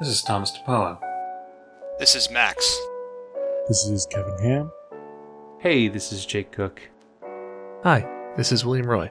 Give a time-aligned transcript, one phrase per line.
[0.00, 0.96] This is Thomas DePaulo.
[1.98, 2.78] This is Max.
[3.66, 4.70] This is Kevin Ham.
[5.58, 6.80] Hey, this is Jake Cook.
[7.82, 8.06] Hi,
[8.36, 9.10] this is William Roy.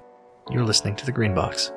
[0.49, 1.73] You're listening to The Green Box.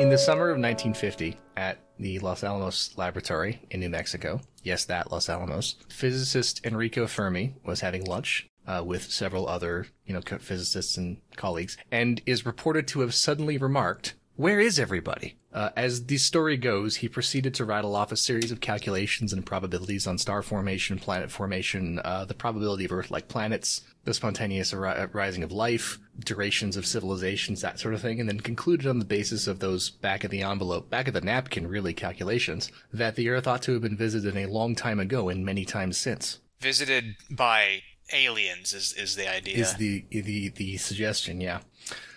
[0.00, 1.53] In the summer of 1950, at
[1.98, 7.80] the Los Alamos Laboratory in New Mexico, yes, that Los Alamos, physicist Enrico Fermi was
[7.80, 13.00] having lunch uh, with several other, you know, physicists and colleagues, and is reported to
[13.00, 17.94] have suddenly remarked, "Where is everybody?" Uh, as the story goes, he proceeded to rattle
[17.94, 22.84] off a series of calculations and probabilities on star formation, planet formation, uh, the probability
[22.84, 28.00] of Earth-like planets, the spontaneous ari- rising of life, durations of civilizations, that sort of
[28.00, 31.14] thing, and then concluded on the basis of those back of the envelope, back of
[31.14, 35.00] the napkin, really calculations, that the Earth ought to have been visited a long time
[35.00, 36.38] ago and many times since.
[36.60, 39.56] Visited by aliens is, is the idea.
[39.56, 41.60] is the the the suggestion, yeah.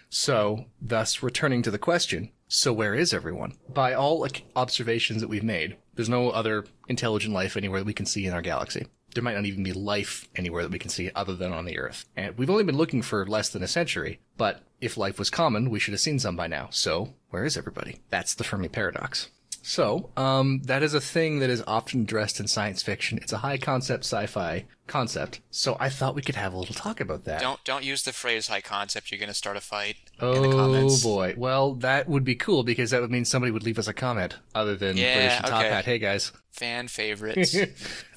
[0.10, 3.58] So, thus returning to the question, so where is everyone?
[3.68, 4.26] By all
[4.56, 8.34] observations that we've made, there's no other intelligent life anywhere that we can see in
[8.34, 8.88] our galaxy.
[9.18, 11.80] There might not even be life anywhere that we can see other than on the
[11.80, 12.06] Earth.
[12.16, 15.72] And we've only been looking for less than a century, but if life was common,
[15.72, 16.68] we should have seen some by now.
[16.70, 17.98] So, where is everybody?
[18.12, 19.32] That's the Fermi paradox.
[19.64, 23.18] So, um, that is a thing that is often addressed in science fiction.
[23.18, 25.42] It's a high concept sci-fi concept.
[25.52, 27.42] So I thought we could have a little talk about that.
[27.42, 29.12] don't don't use the phrase high concept.
[29.12, 31.04] You're going to start a fight oh in the comments.
[31.04, 31.34] boy.
[31.38, 34.38] Well, that would be cool because that would mean somebody would leave us a comment
[34.56, 35.64] other than Yeah, British and Top.
[35.64, 35.86] Hat.
[35.86, 36.32] Hey guys.
[36.52, 37.56] Fan favorites.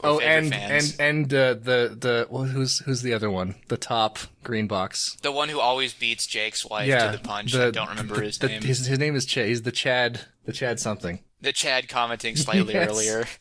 [0.02, 0.96] Oh, favorite and fans.
[0.98, 3.54] and and uh, the the well, who's who's the other one?
[3.68, 5.18] The top green box.
[5.20, 7.52] the one who always beats Jake's wife yeah, to the punch.
[7.52, 8.62] the- I don't remember the- his the- name.
[8.62, 9.46] His, his name is Chad.
[9.48, 10.22] He's the Chad.
[10.46, 11.20] The Chad something.
[11.42, 12.88] The Chad commenting slightly Yes.
[12.90, 13.24] earlier.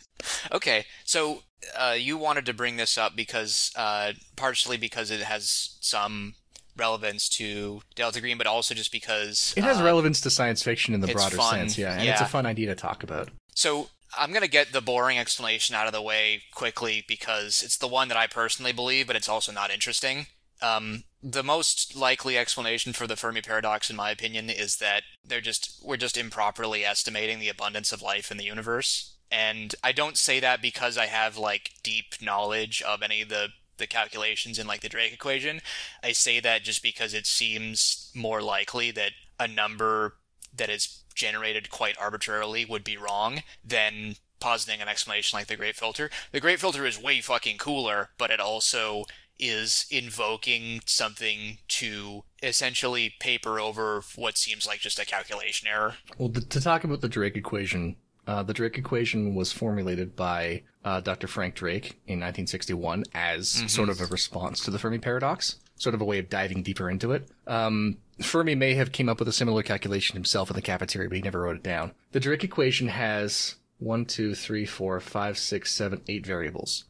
[0.51, 1.43] Okay, so
[1.77, 6.35] uh, you wanted to bring this up because uh, partially because it has some
[6.77, 10.93] relevance to Delta Green, but also just because It has uh, relevance to science fiction
[10.93, 11.55] in the broader fun.
[11.55, 13.29] sense, yeah, and it's a fun idea to talk about.
[13.55, 17.87] So I'm gonna get the boring explanation out of the way quickly because it's the
[17.87, 20.27] one that I personally believe, but it's also not interesting.
[20.61, 25.41] Um, the most likely explanation for the Fermi paradox, in my opinion, is that they're
[25.41, 29.15] just we're just improperly estimating the abundance of life in the universe.
[29.31, 33.49] And I don't say that because I have like deep knowledge of any of the
[33.77, 35.61] the calculations in like the Drake equation.
[36.03, 40.15] I say that just because it seems more likely that a number
[40.55, 45.75] that is generated quite arbitrarily would be wrong than positing an explanation like the Great
[45.75, 46.09] Filter.
[46.31, 49.05] The Great Filter is way fucking cooler, but it also
[49.37, 55.95] is invoking something to essentially paper over what seems like just a calculation error.
[56.17, 57.95] Well, to talk about the Drake equation,
[58.29, 61.25] uh, the Drake equation was formulated by uh, Dr.
[61.25, 66.01] Frank Drake in 1961 as sort of a response to the Fermi paradox, sort of
[66.01, 67.27] a way of diving deeper into it.
[67.47, 71.15] Um, Fermi may have came up with a similar calculation himself in the cafeteria, but
[71.15, 71.93] he never wrote it down.
[72.11, 76.83] The Drake equation has one, two, three, four, five, six, seven, eight variables.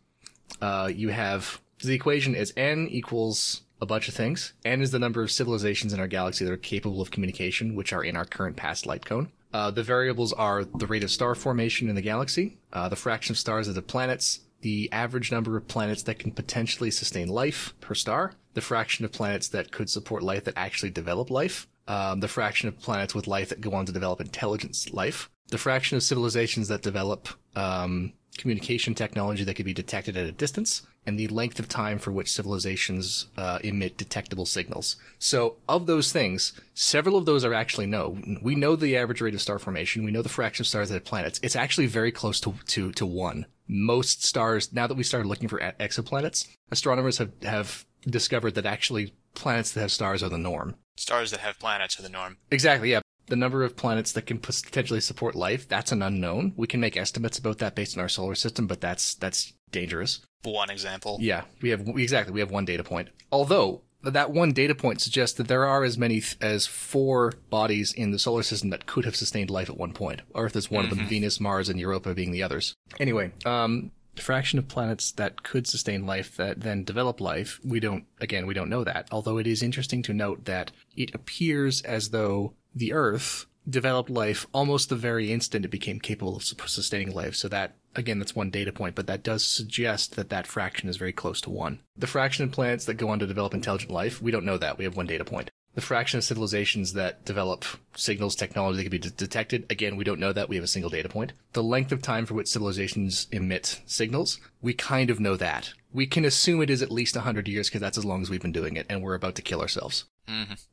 [0.61, 4.51] Uh, you have the equation is n equals a bunch of things.
[4.65, 7.93] n is the number of civilizations in our galaxy that are capable of communication, which
[7.93, 9.31] are in our current past light cone.
[9.51, 13.33] Uh, the variables are the rate of star formation in the galaxy, uh, the fraction
[13.33, 17.73] of stars that have planets, the average number of planets that can potentially sustain life
[17.81, 22.19] per star, the fraction of planets that could support life that actually develop life, um,
[22.19, 25.95] the fraction of planets with life that go on to develop intelligence life, the fraction
[25.97, 31.19] of civilizations that develop um, communication technology that could be detected at a distance, and
[31.19, 34.95] the length of time for which civilizations uh, emit detectable signals.
[35.17, 38.39] So, of those things, several of those are actually known.
[38.43, 40.05] We know the average rate of star formation.
[40.05, 41.39] We know the fraction of stars that have planets.
[41.41, 43.47] It's actually very close to to to one.
[43.67, 49.13] Most stars, now that we started looking for exoplanets, astronomers have have discovered that actually
[49.33, 50.75] planets that have stars are the norm.
[50.95, 52.37] Stars that have planets are the norm.
[52.51, 53.01] Exactly, yeah.
[53.27, 56.53] The number of planets that can potentially support life, that's an unknown.
[56.55, 60.21] We can make estimates about that based on our solar system, but that's that's dangerous.
[60.43, 61.17] One example.
[61.19, 63.09] Yeah, we have exactly, we have one data point.
[63.31, 67.91] Although that one data point suggests that there are as many th- as four bodies
[67.91, 70.21] in the solar system that could have sustained life at one point.
[70.35, 72.75] Earth is one of them, Venus, Mars, and Europa being the others.
[72.99, 77.79] Anyway, um the fraction of planets that could sustain life that then develop life, we
[77.79, 79.07] don't again, we don't know that.
[79.11, 84.47] Although it is interesting to note that it appears as though the Earth developed life
[84.53, 87.35] almost the very instant it became capable of sustaining life.
[87.35, 90.97] So that, again, that's one data point, but that does suggest that that fraction is
[90.97, 91.79] very close to one.
[91.97, 94.77] The fraction of planets that go on to develop intelligent life, we don't know that.
[94.77, 95.49] We have one data point.
[95.75, 97.63] the fraction of civilizations that develop
[97.95, 100.49] signals technology that can be de- detected, again, we don't know that.
[100.49, 101.31] We have a single data point.
[101.53, 105.73] The length of time for which civilizations emit signals, we kind of know that.
[105.93, 108.41] We can assume it is at least 100 years because that's as long as we've
[108.41, 110.05] been doing it, and we're about to kill ourselves.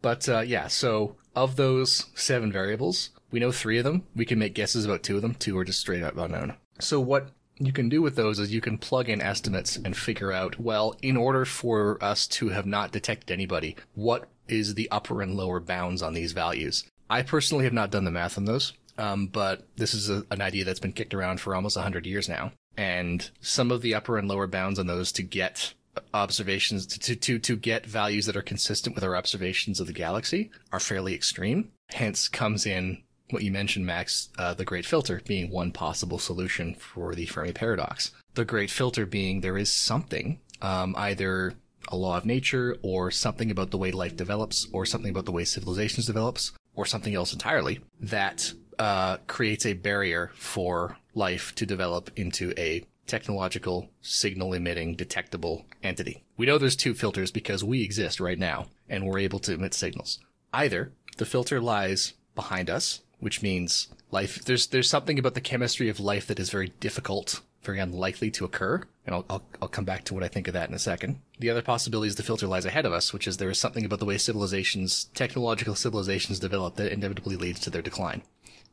[0.02, 4.04] But uh, yeah, so of those seven variables, we know three of them.
[4.14, 5.34] We can make guesses about two of them.
[5.34, 6.54] Two are just straight up unknown.
[6.78, 10.32] So what you can do with those is you can plug in estimates and figure
[10.32, 15.22] out, well, in order for us to have not detected anybody, what is the upper
[15.22, 16.84] and lower bounds on these values?
[17.08, 20.42] I personally have not done the math on those, um, but this is a, an
[20.42, 22.52] idea that's been kicked around for almost 100 years now.
[22.76, 25.72] And some of the upper and lower bounds on those to get
[26.14, 30.50] observations to, to to get values that are consistent with our observations of the galaxy
[30.72, 31.70] are fairly extreme.
[31.90, 36.74] Hence comes in what you mentioned, Max, uh, the Great Filter being one possible solution
[36.74, 38.12] for the Fermi paradox.
[38.34, 41.54] The Great Filter being there is something, um, either
[41.88, 45.32] a law of nature or something about the way life develops or something about the
[45.32, 51.64] way civilizations develops or something else entirely that uh, creates a barrier for life to
[51.64, 56.24] develop into a technological, signal emitting, detectable entity.
[56.36, 59.74] We know there's two filters because we exist right now and we're able to emit
[59.74, 60.18] signals.
[60.52, 65.88] Either the filter lies behind us, which means life, there's, there's something about the chemistry
[65.88, 68.82] of life that is very difficult, very unlikely to occur.
[69.06, 71.20] And I'll, I'll, I'll come back to what I think of that in a second.
[71.38, 73.84] The other possibility is the filter lies ahead of us, which is there is something
[73.84, 78.22] about the way civilizations, technological civilizations develop that inevitably leads to their decline.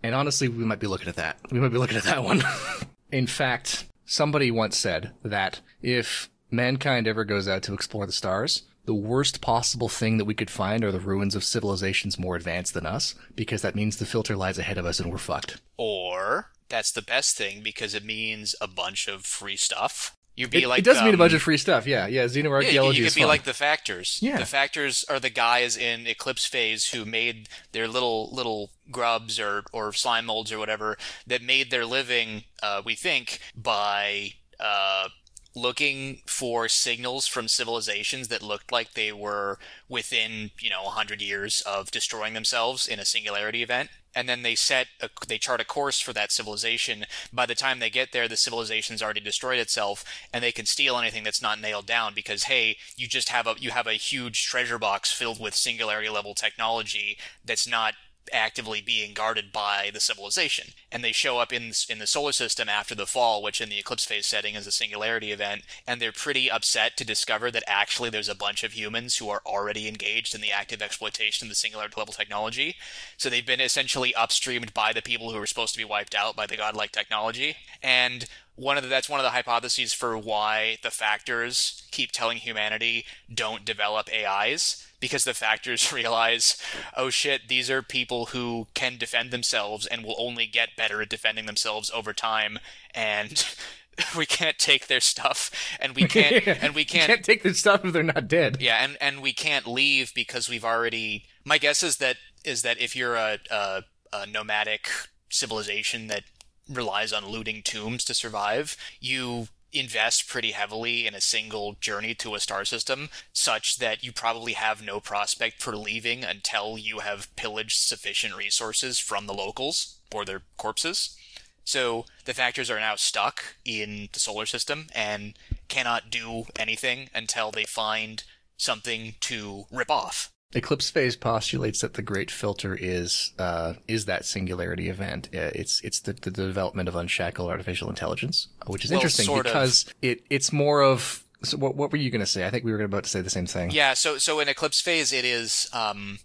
[0.04, 1.40] And honestly, we might be looking at that.
[1.50, 2.44] We might be looking at that one.
[3.12, 8.62] in fact, somebody once said that if mankind ever goes out to explore the stars,
[8.86, 12.76] the worst possible thing that we could find are the ruins of civilizations more advanced
[12.76, 15.62] than us, because that means the filter lies ahead of us and we're fucked.
[15.78, 20.16] Or that's the best thing because it means a bunch of free stuff.
[20.36, 22.08] You'd be It, like it does mean a um, bunch of free stuff, yeah.
[22.08, 23.28] Yeah, Yeah, xenoarchaeology you, you could be fun.
[23.28, 24.20] like the factors.
[24.22, 24.38] Yeah.
[24.38, 29.64] The factors are the guys in Eclipse Phase who made their little little grubs or
[29.72, 30.98] or slime molds or whatever
[31.28, 35.10] that made their living, uh, we think, by uh,
[35.56, 41.62] looking for signals from civilizations that looked like they were within, you know, 100 years
[41.62, 43.90] of destroying themselves in a singularity event.
[44.16, 47.06] And then they set, a, they chart a course for that civilization.
[47.32, 50.98] By the time they get there, the civilization's already destroyed itself, and they can steal
[50.98, 54.46] anything that's not nailed down because, hey, you just have a you have a huge
[54.46, 57.94] treasure box filled with singularity level technology that's not
[58.34, 60.74] actively being guarded by the civilization.
[60.92, 63.80] And they show up in in the solar system after the fall, which in the
[63.80, 68.10] eclipse phase setting is a singularity event, and they're pretty upset to discover that actually
[68.10, 71.56] there's a bunch of humans who are already engaged in the active exploitation of the
[71.56, 72.76] singularity level technology.
[73.18, 76.36] So they've been essentially upstreamed by the people who were supposed to be wiped out
[76.36, 77.58] by the godlike technology.
[77.82, 78.26] And
[78.56, 83.06] one of the, that's one of the hypotheses for why the factors keep telling humanity
[83.34, 86.58] don't develop AIs because the factors realize,
[86.96, 91.10] oh shit, these are people who can defend themselves and will only get better at
[91.10, 92.58] defending themselves over time,
[92.96, 93.46] and
[94.18, 97.84] we can't take their stuff, and we can't, and we can't, can't take their stuff
[97.84, 98.62] if they're not dead.
[98.62, 101.26] yeah, and and we can't leave because we've already.
[101.44, 103.84] My guess is that is that if you're a, a,
[104.14, 104.88] a nomadic
[105.30, 106.24] civilization that
[106.70, 112.36] relies on looting tombs to survive, you invest pretty heavily in a single journey to
[112.36, 117.34] a star system, such that you probably have no prospect for leaving until you have
[117.36, 121.18] pillaged sufficient resources from the locals or their corpses.
[121.66, 125.34] So the factors are now stuck in the solar system and
[125.70, 128.24] cannot do anything until they find
[128.58, 130.30] something to rip off.
[130.56, 135.30] Eclipse phase postulates that the Great Filter is uh, is that singularity event.
[135.34, 139.46] Uh, it's it's the, the development of unshackled artificial intelligence, which is Well, interesting sort
[139.48, 139.54] of.
[139.54, 141.24] because it it's more of.
[141.44, 142.46] So what what were you going to say?
[142.46, 143.72] I think we were about to say the same thing.
[143.72, 146.20] Yeah, so so in eclipse phase, it is um,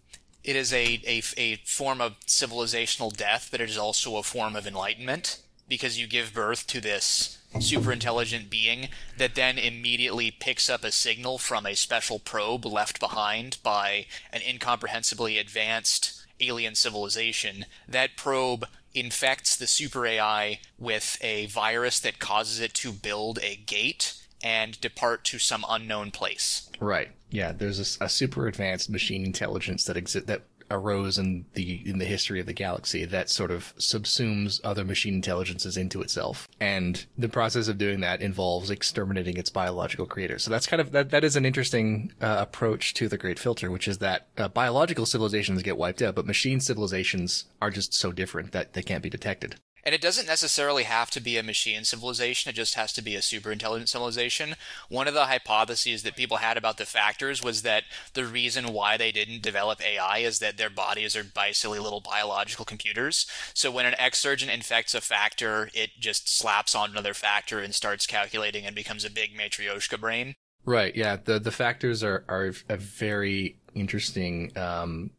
[0.44, 4.54] it is a, a a form of civilizational death, but it is also a form
[4.56, 10.70] of enlightenment because you give birth to this super intelligent being that then immediately picks
[10.70, 17.66] up a signal from a special probe left behind by an incomprehensibly advanced alien civilization.
[17.88, 23.56] That probe infects the super AI with a virus that causes it to build a
[23.56, 26.70] gate and depart to some unknown place.
[26.80, 27.10] Right.
[27.30, 27.52] Yeah.
[27.52, 32.40] There's a super advanced machine intelligence that exi- that arose in the in the history
[32.40, 36.48] of the galaxy that sort of subsumes other machine intelligences into itself.
[36.60, 40.38] And the process of doing that involves exterminating its biological creator.
[40.38, 43.70] So that's kind of that that is an interesting uh, approach to the Great Filter,
[43.70, 48.12] which is that uh, biological civilizations get wiped out, but machine civilizations are just so
[48.12, 49.56] different that they can't be detected.
[49.88, 53.16] And it doesn't necessarily have to be a machine civilization, it just has to be
[53.16, 54.54] a super intelligent civilization.
[54.90, 58.99] One of the hypotheses that people had about the factors was that the reason why
[58.99, 63.26] they didn't develop AI is that their bodies are basically little biological computers.
[63.54, 68.07] So when an exsurgent infects a factor, it just slaps on another factor and starts
[68.07, 70.35] calculating and becomes a big matryoshka brain.
[70.66, 70.95] Right.
[70.95, 71.16] Yeah.
[71.16, 75.12] The the factors are are a very interesting um,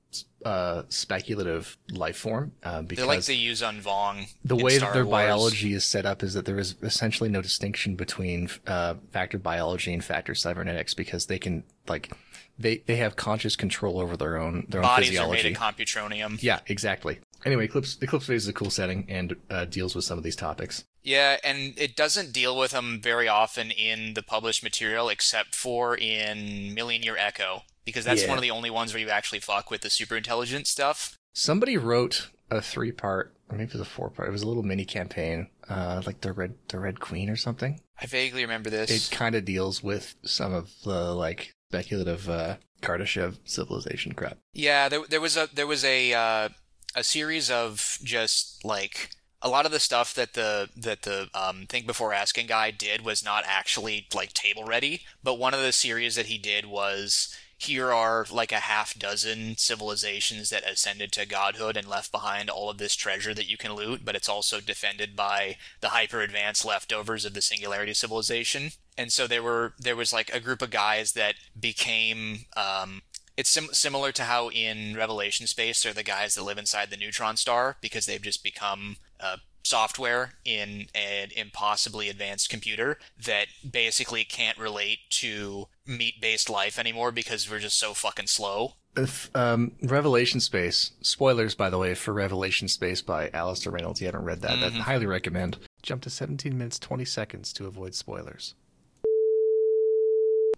[0.46, 4.28] uh, speculative life form uh, because They're like the Yuuzhan Vong.
[4.46, 5.12] the way Star that their Wars.
[5.24, 9.94] biology is set up is that there is essentially no distinction between uh, factor biology
[9.94, 12.12] and factor cybernetics because they can like
[12.58, 15.44] they they have conscious control over their own their own bodies are physiology.
[15.44, 16.42] made of computronium.
[16.42, 17.20] yeah, exactly.
[17.46, 20.36] Anyway, Eclipse Eclipse Phase is a cool setting and uh, deals with some of these
[20.36, 20.84] topics.
[21.04, 25.96] Yeah, and it doesn't deal with them very often in the published material, except for
[25.98, 28.30] in Million Year Echo, because that's Yeah.
[28.30, 31.18] one of the only ones where you actually fuck with the super intelligent stuff.
[31.34, 34.28] Somebody wrote a three part, or maybe it was a four part.
[34.28, 37.82] It was a little mini campaign, uh, like the Red the Red Queen or something.
[38.02, 38.90] I vaguely remember this.
[39.12, 44.38] It kind of deals with some of the like speculative uh, Kardashev civilization crap.
[44.54, 46.50] Yeah, there, there was a there was a uh,
[46.96, 51.66] a series of just like a lot of the stuff that the that the um,
[51.70, 55.02] think before asking guy did was not actually like table ready.
[55.24, 59.58] But one of the series that he did was here are like a half dozen
[59.58, 63.76] civilizations that ascended to godhood and left behind all of this treasure that you can
[63.76, 68.72] loot, but it's also defended by the hyper advanced leftovers of the singularity civilization.
[68.98, 73.02] And so there were there was like a group of guys that became um,
[73.36, 76.98] it's sim- similar to how in Revelation space they're the guys that live inside the
[76.98, 84.24] neutron star because they've just become uh, software in an impossibly advanced computer that basically
[84.24, 88.74] can't relate to meat-based life anymore because we're just so fucking slow.
[88.96, 90.92] If, um, Revelation Space.
[91.02, 94.02] Spoilers, by the way, for Revelation Space by Alastair Reynolds.
[94.02, 94.60] You haven't read that.
[94.60, 95.58] That highly recommend.
[95.84, 98.56] Jump to 17 minutes 20 seconds to avoid spoilers.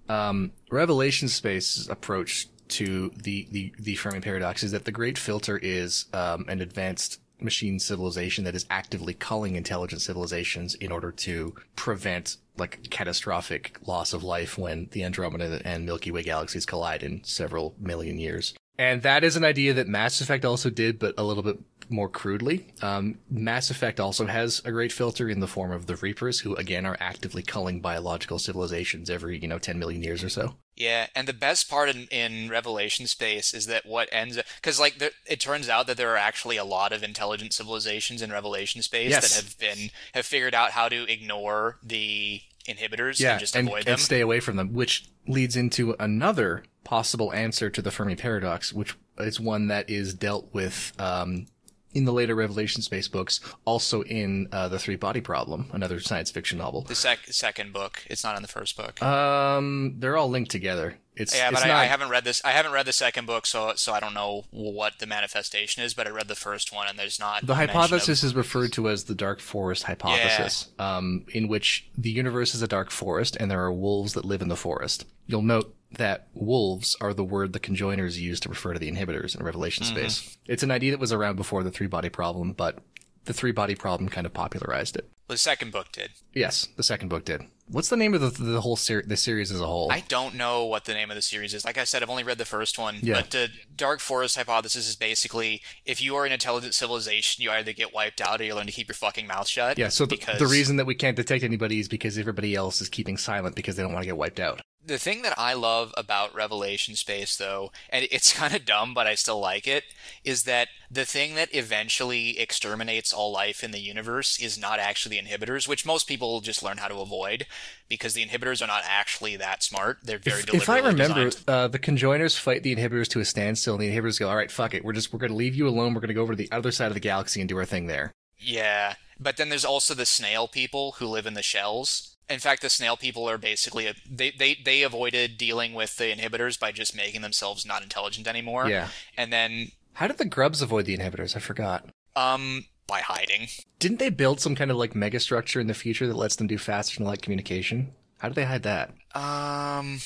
[0.09, 5.57] Um, Revelation Space's approach to the, the, the Fermi paradox is that the great filter
[5.57, 11.55] is um, an advanced machine civilization that is actively culling intelligent civilizations in order to
[11.75, 17.23] prevent like catastrophic loss of life when the Andromeda and Milky Way galaxies collide in
[17.23, 18.53] several million years.
[18.77, 22.09] And that is an idea that Mass Effect also did, but a little bit more
[22.09, 22.73] crudely.
[22.81, 26.55] Um, Mass Effect also has a great filter in the form of the Reapers, who
[26.55, 30.55] again are actively culling biological civilizations every, you know, 10 million years or so.
[30.81, 34.97] Yeah, and the best part in, in Revelation space is that what ends because like
[34.97, 38.81] there, it turns out that there are actually a lot of intelligent civilizations in Revelation
[38.81, 39.29] space Yes.
[39.29, 43.67] that have been have figured out how to ignore the inhibitors yeah, and just and,
[43.67, 43.93] avoid them.
[43.93, 48.73] and stay away from them, which leads into another possible answer to the Fermi paradox,
[48.73, 51.45] which is one that is dealt with um,
[51.93, 56.31] in the later Revelation Space books, also in uh, the Three Body Problem, another science
[56.31, 56.81] fiction novel.
[56.81, 59.01] the sec- second book, it's not in the first book.
[59.03, 60.97] Um, they're all linked together.
[61.21, 62.41] It's yeah, it's but I, not, I haven't read this.
[62.43, 65.93] I haven't read the second book, so so I don't know what the manifestation is.
[65.93, 68.73] But I read the first one, and there's not The mention of- hypothesis is referred
[68.73, 73.37] to as the Dark Forest hypothesis, um, in which the universe is a dark forest
[73.39, 75.05] and there are wolves that live in the forest.
[75.27, 79.37] You'll note that wolves are the word the conjoiners use to refer to the inhibitors
[79.37, 80.37] in Revelation space.
[80.47, 82.79] It's an idea that was around before the three body problem, but
[83.25, 85.09] the three body problem kind of popularized it.
[85.31, 86.11] The second book did.
[86.33, 87.41] Yes, the second book did.
[87.67, 89.91] What's the name of the, the whole ser- the series as a whole?
[89.91, 91.63] I don't know what the name of the series is.
[91.63, 92.97] Like I said, I've only read the first one.
[93.01, 93.21] Yeah.
[93.21, 97.71] But the Dark Forest hypothesis is basically if you are an intelligent civilization, you either
[97.73, 99.77] get wiped out or you learn to keep your fucking mouth shut.
[99.77, 102.81] yeah, so the, because the reason that we can't detect anybody is because everybody else
[102.81, 104.61] is keeping silent because they don't want to get wiped out.
[104.85, 109.07] The thing that I love about Revelation Space, though, and it's kind of dumb, but
[109.07, 109.83] I still like it,
[110.23, 115.19] is that the thing that eventually exterminates all life in the universe is not actually
[115.19, 117.45] the inhibitors, which most people just learn how to avoid
[117.87, 119.99] because the inhibitors are not actually that smart.
[120.03, 123.75] They're very If, if I remember, uh, the conjoiners fight the inhibitors to a standstill,
[123.75, 125.67] and the inhibitors go, "All right, fuck it, we're just we're going to leave you
[125.67, 125.93] alone.
[125.93, 127.65] We're going to go over to the other side of the galaxy and do our
[127.65, 132.10] thing there." Yeah, but then there's also the snail people who live in the shells.
[132.31, 136.05] In fact, the snail people are basically a, they, they they avoided dealing with the
[136.05, 138.67] inhibitors by just making themselves not intelligent anymore.
[138.69, 138.87] Yeah.
[139.17, 141.35] and then How did the grubs avoid the inhibitors?
[141.35, 141.89] I forgot.
[142.15, 143.47] um by hiding.
[143.79, 146.57] Didn't they build some kind of like megastructure in the future that lets them do
[146.57, 147.93] faster than light communication?
[148.17, 148.89] How did they hide that?
[149.15, 149.99] Um,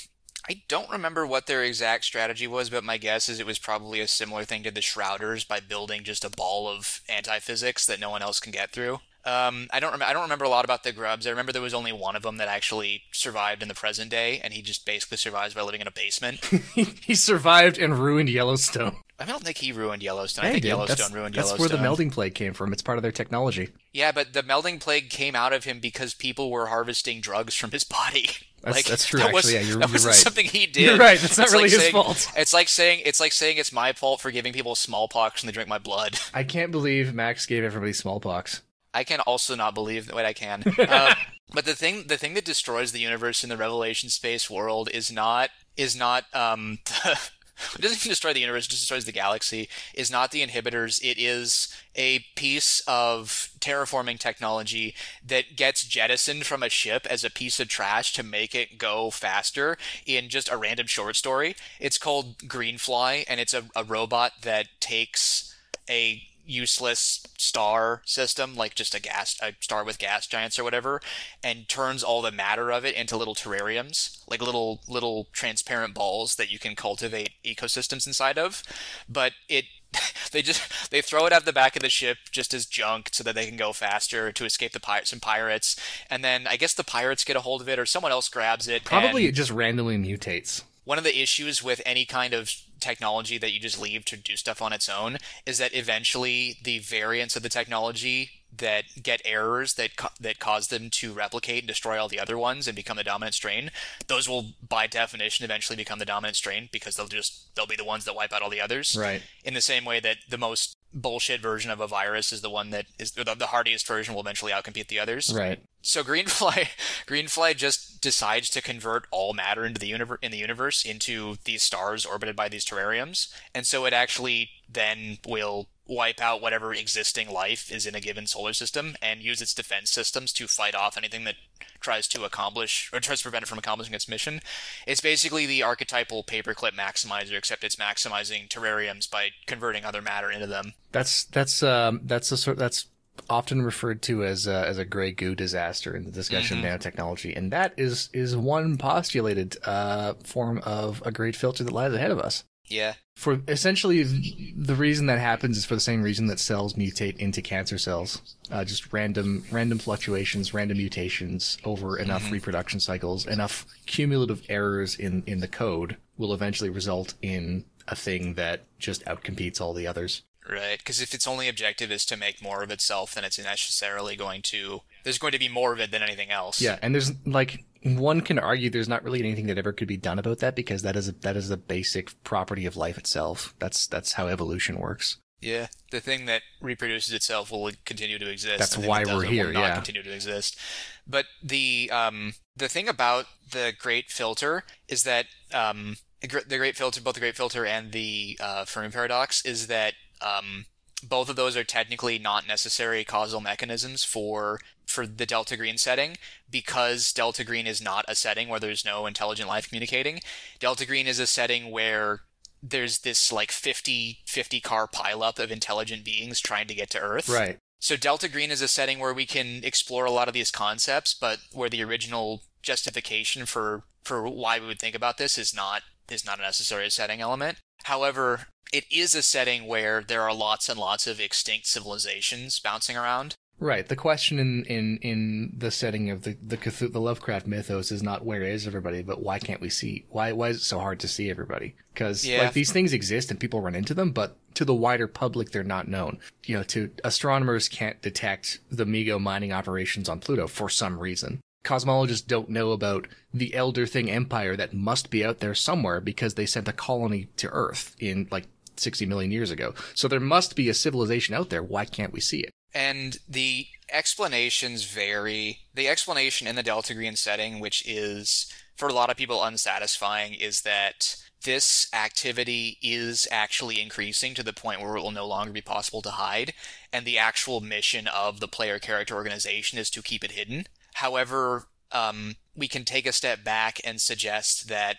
[0.47, 4.01] I don't remember what their exact strategy was, but my guess is it was probably
[4.01, 8.11] a similar thing to the Shrouders by building just a ball of anti-physics that no
[8.11, 8.99] one else can get through.
[9.25, 11.25] Um, I don't rem- I don't remember a lot about the grubs.
[11.25, 14.39] I remember there was only one of them that actually survived in the present day,
[14.43, 16.43] and he just basically survives by living in a basement.
[16.75, 18.97] he survived and ruined Yellowstone.
[19.19, 20.43] I don't think he ruined Yellowstone.
[20.43, 20.67] Yeah, I think did.
[20.69, 21.67] Yellowstone that's, ruined that's Yellowstone.
[21.69, 22.71] That's where the melding plague came from.
[22.73, 23.69] It's part of their technology.
[23.93, 27.71] Yeah, but the melding plague came out of him because people were harvesting drugs from
[27.71, 28.29] his body.
[28.61, 29.35] That's- like that's true, That actually.
[29.37, 30.15] was, Yeah, you're- that you're right.
[30.15, 30.81] something he did.
[30.85, 31.19] You're right.
[31.19, 32.31] That's not It's really like his saying- fault.
[32.35, 35.51] It's like saying it's like saying it's my fault for giving people smallpox and they
[35.53, 36.17] drink my blood.
[36.33, 38.61] I can't believe Max gave everybody smallpox.
[38.95, 40.63] I can also not believe wait I can.
[40.77, 41.13] Uh,
[41.53, 45.11] but the thing the thing that destroys the universe in the Revelation space world is
[45.11, 46.79] not is not um
[47.75, 51.01] it doesn't destroy the universe, it just destroys the galaxy, is not the inhibitors.
[51.03, 57.29] It is a piece of terraforming technology that gets jettisoned from a ship as a
[57.29, 61.55] piece of trash to make it go faster in just a random short story.
[61.79, 65.55] It's called Greenfly, and it's a, a robot that takes
[65.89, 71.01] a useless star system, like just a gas a star with gas giants or whatever,
[71.43, 76.35] and turns all the matter of it into little terrariums, like little little transparent balls
[76.35, 78.63] that you can cultivate ecosystems inside of.
[79.09, 79.65] But it
[80.31, 83.23] they just they throw it out the back of the ship just as junk so
[83.23, 85.75] that they can go faster to escape the pirates and pirates.
[86.09, 88.67] And then I guess the pirates get a hold of it or someone else grabs
[88.67, 88.83] it.
[88.83, 90.63] Probably it just randomly mutates.
[90.83, 92.51] one of the issues with any kind of
[92.89, 96.79] technology that you just leave to do stuff on its own is that eventually the
[96.79, 101.67] variants of the technology that get errors that ca- that cause them to replicate and
[101.67, 103.69] destroy all the other ones and become the dominant strain
[104.07, 107.83] those will by definition eventually become the dominant strain because they'll just they'll be the
[107.93, 109.21] ones that wipe out all the others Right.
[109.43, 112.69] in the same way that the most bullshit version of a virus is the one
[112.69, 115.59] that is the, the hardiest version will eventually outcompete the others Right.
[115.81, 116.69] so Greenfly,
[117.05, 121.61] Greenfly just decides to convert all matter into the universe in the universe into these
[121.63, 127.29] stars orbited by these terrariums, and so it actually then will wipe out whatever existing
[127.29, 130.97] life is in a given solar system and use its defense systems to fight off
[130.97, 131.35] anything that
[131.79, 134.41] tries to accomplish or tries to prevent it from accomplishing its mission.
[134.87, 140.47] It's basically the archetypal paperclip maximizer, except it's maximizing terrariums by converting other matter into
[140.47, 140.73] them.
[140.91, 142.87] That's that's um that's a sort that's
[143.29, 146.65] often referred to as a, as a gray goo disaster in the discussion Mm-hmm.
[146.65, 151.71] of nanotechnology, and that is is one postulated uh, form of a great filter that
[151.71, 152.43] lies ahead of us.
[152.67, 152.93] Yeah.
[153.15, 157.41] For essentially, the reason that happens is for the same reason that cells mutate into
[157.41, 158.35] cancer cells.
[158.51, 165.23] Uh, just random, random fluctuations, random mutations over enough reproduction cycles, enough cumulative errors in,
[165.25, 170.23] in the code will eventually result in a thing that just outcompetes all the others.
[170.47, 174.15] Right, because if its only objective is to make more of itself, then it's necessarily
[174.15, 174.81] going to.
[175.03, 176.61] There's going to be more of it than anything else.
[176.61, 179.97] Yeah, and there's like one can argue there's not really anything that ever could be
[179.97, 183.53] done about that because that is a, that is a basic property of life itself.
[183.59, 185.17] That's that's how evolution works.
[185.39, 188.57] Yeah, the thing that reproduces itself will continue to exist.
[188.57, 189.75] That's why that we're here, Will not yeah.
[189.75, 190.57] continue to exist.
[191.05, 196.75] But the um the thing about the Great Filter is that um the the Great
[196.75, 200.65] Filter, both the Great Filter and the uh, Fermi Paradox, is that um
[201.07, 206.17] both of those are technically not necessary causal mechanisms for for the delta green setting
[206.49, 210.19] because delta green is not a setting where there's no intelligent life communicating
[210.59, 212.21] delta green is a setting where
[212.61, 217.29] there's this like 50 50 car pileup of intelligent beings trying to get to earth.
[217.29, 217.57] Right.
[217.79, 221.13] so delta green is a setting where we can explore a lot of these concepts
[221.13, 225.83] but where the original justification for for why we would think about this is not
[226.09, 227.57] is not a necessary setting element.
[227.83, 232.97] However it is a setting where there are lots and lots of extinct civilizations bouncing
[232.97, 233.87] around Right.
[233.87, 238.03] The question in, in, in the setting of the the, Cthulhu, the Lovecraft mythos is
[238.03, 240.05] not where is everybody, but why can't we see?
[240.09, 241.75] Why why is it so hard to see everybody?
[241.93, 242.39] Because Yeah.
[242.43, 245.63] like these things exist and people run into them, but to the wider public they're
[245.63, 246.19] not known.
[246.45, 251.39] You know, to astronomers can't detect the Mi-Go mining operations on Pluto for some reason.
[251.63, 256.35] Cosmologists don't know about the Elder Thing Empire that must be out there somewhere because
[256.35, 259.73] they sent a colony to Earth in like 60 million years ago.
[259.93, 261.63] So there must be a civilization out there.
[261.63, 262.51] Why can't we see it?
[262.75, 265.59] And the explanations vary.
[265.73, 270.33] The explanation in the Delta Green setting, which is for a lot of people unsatisfying,
[270.33, 275.53] is that this activity is actually increasing to the point where it will no longer
[275.53, 276.53] be possible to hide,
[276.91, 280.65] and the actual mission of the player character organization is to keep it hidden.
[280.95, 284.97] However, um, we can take a step back and suggest that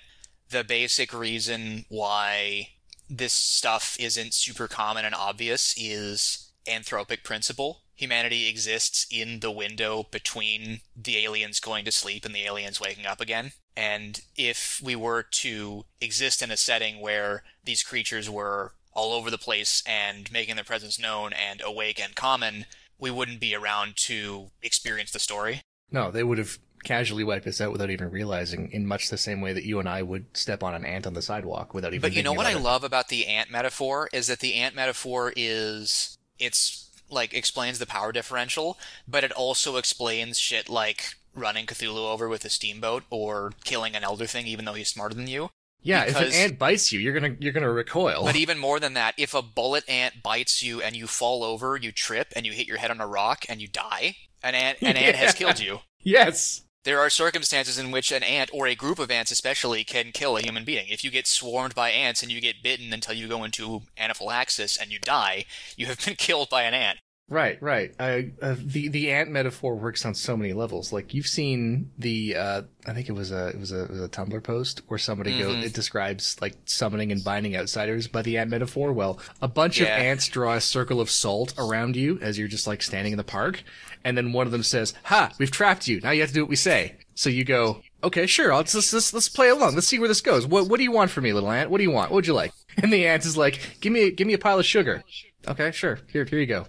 [0.48, 2.68] the basic reason why
[3.10, 7.82] this stuff isn't super common and obvious is anthropic principle.
[7.94, 13.06] Humanity exists in the window between the aliens going to sleep and the aliens waking
[13.06, 13.52] up again.
[13.76, 19.30] And if we were to exist in a setting where these creatures were all over
[19.30, 22.66] the place and making their presence known and awake and common,
[22.98, 25.60] we wouldn't be around to experience the story.
[25.90, 29.40] No, they would have casually wipe this out without even realizing, in much the same
[29.40, 32.00] way that you and I would step on an ant on the sidewalk without even.
[32.00, 32.60] But you know what I it.
[32.60, 37.86] love about the ant metaphor is that the ant metaphor is it's like explains the
[37.86, 43.52] power differential, but it also explains shit like running Cthulhu over with a steamboat or
[43.64, 45.50] killing an elder thing even though he's smarter than you.
[45.82, 48.24] Yeah, if an ant bites you, you're gonna you're gonna recoil.
[48.24, 51.76] But even more than that, if a bullet ant bites you and you fall over,
[51.76, 54.78] you trip and you hit your head on a rock and you die, an ant
[54.82, 55.80] an ant has killed you.
[56.02, 56.62] yes.
[56.86, 60.36] There are circumstances in which an ant, or a group of ants especially, can kill
[60.36, 60.86] a human being.
[60.86, 64.76] If you get swarmed by ants and you get bitten until you go into anaphylaxis
[64.76, 65.46] and you die,
[65.76, 67.00] you have been killed by an ant.
[67.28, 67.92] Right, right.
[67.98, 70.92] Uh, uh, the the ant metaphor works on so many levels.
[70.92, 74.00] Like you've seen the, uh, I think it was a it was a, it was
[74.00, 75.64] a Tumblr post where somebody go Mhm.
[75.64, 78.92] it describes like summoning and binding outsiders by the ant metaphor.
[78.92, 82.68] Well, a bunch of ants draw a circle of salt around you as you're just
[82.68, 83.64] like standing in the park,
[84.04, 86.00] and then one of them says, "Ha, we've trapped you.
[86.02, 88.52] Now you have to do what we say." So you go, "Okay, sure.
[88.52, 89.74] I'll, let's let's let's play along.
[89.74, 90.46] Let's see where this goes.
[90.46, 91.70] What what do you want from me, little ant?
[91.70, 92.12] What do you want?
[92.12, 94.60] What would you like?" And the ant is like, "Give me give me a pile
[94.60, 95.02] of sugar."
[95.48, 95.98] Okay, sure.
[96.12, 96.66] Here here you go.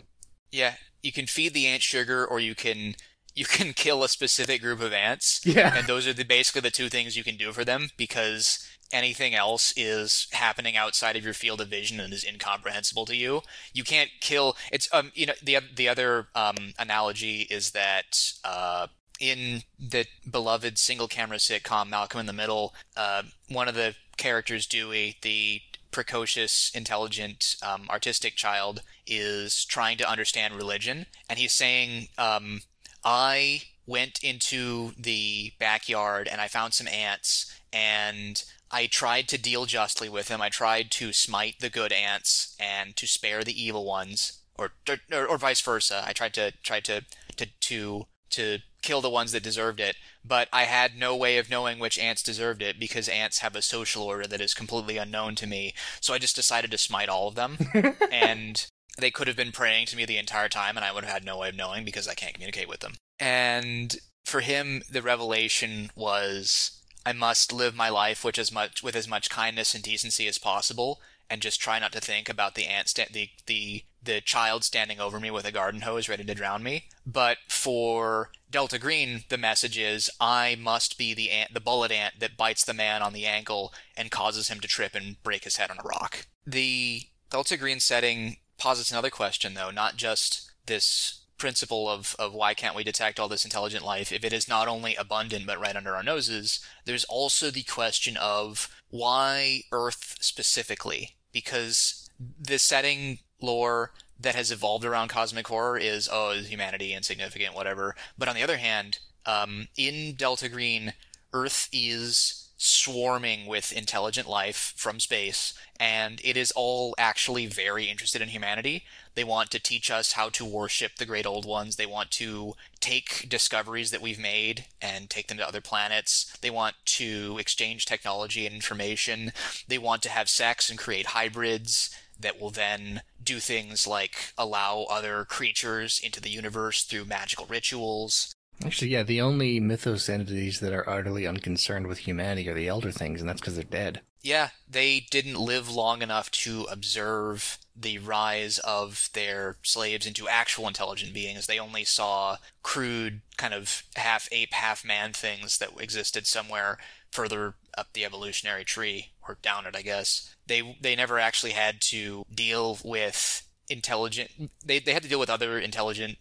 [0.51, 2.95] Yeah, you can feed the ant sugar, or you can
[3.35, 5.41] you can kill a specific group of ants.
[5.45, 5.75] Yeah.
[5.75, 9.35] and those are the basically the two things you can do for them because anything
[9.35, 13.41] else is happening outside of your field of vision and is incomprehensible to you.
[13.73, 14.55] You can't kill.
[14.71, 18.87] It's um you know the the other um analogy is that uh.
[19.19, 24.67] In the beloved single camera sitcom Malcolm in the Middle, uh, one of the characters,
[24.67, 32.07] Dewey, the precocious, intelligent, um, artistic child, is trying to understand religion, and he's saying,
[32.17, 32.61] um,
[33.03, 39.65] I went into the backyard and I found some ants and I tried to deal
[39.65, 40.41] justly with them.
[40.41, 44.71] I tried to smite the good ants and to spare the evil ones, or
[45.11, 46.03] or, or vice versa.
[46.05, 47.05] I tried to tried to
[47.37, 51.49] to to to kill the ones that deserved it, but I had no way of
[51.49, 55.35] knowing which ants deserved it because ants have a social order that is completely unknown
[55.35, 55.73] to me.
[55.99, 57.57] So I just decided to smite all of them,
[58.11, 58.65] and
[58.97, 61.25] they could have been praying to me the entire time, and I would have had
[61.25, 62.93] no way of knowing because I can't communicate with them.
[63.19, 63.93] And
[64.25, 69.07] for him, the revelation was I must live my life with as much with as
[69.07, 72.87] much kindness and decency as possible, and just try not to think about the ant
[72.87, 76.63] sta- the the the child standing over me with a garden hose ready to drown
[76.63, 76.85] me.
[77.05, 82.19] But for Delta Green, the message is I must be the ant, the bullet ant
[82.19, 85.57] that bites the man on the ankle and causes him to trip and break his
[85.57, 86.25] head on a rock.
[86.45, 92.53] The Delta Green setting posits another question, though, not just this principle of, of why
[92.53, 95.75] can't we detect all this intelligent life if it is not only abundant but right
[95.75, 101.15] under our noses, there's also the question of why Earth specifically?
[101.31, 107.95] Because the setting lore that has evolved around cosmic horror is, oh, humanity insignificant, whatever.
[108.17, 110.93] But on the other hand, um, in Delta Green,
[111.33, 118.19] Earth is swarming with intelligent life from space, and it is all actually very interested
[118.19, 118.83] in humanity.
[119.13, 121.75] They want to teach us how to worship the great old ones.
[121.75, 126.35] They want to take discoveries that we've made and take them to other planets.
[126.41, 129.33] They want to exchange technology and information.
[129.67, 134.85] They want to have sex and create hybrids that will then do things like allow
[134.89, 138.33] other creatures into the universe through magical rituals.
[138.65, 142.91] Actually, yeah, the only mythos entities that are utterly unconcerned with humanity are the elder
[142.91, 144.01] things, and that's because they're dead.
[144.23, 150.67] Yeah, they didn't live long enough to observe the rise of their slaves into actual
[150.67, 151.45] intelligent beings.
[151.45, 156.79] They only saw crude, kind of half ape, half man things that existed somewhere
[157.11, 160.35] further up the evolutionary tree, or down it, I guess.
[160.47, 164.31] They they never actually had to deal with intelligent.
[164.65, 166.17] They they had to deal with other intelligent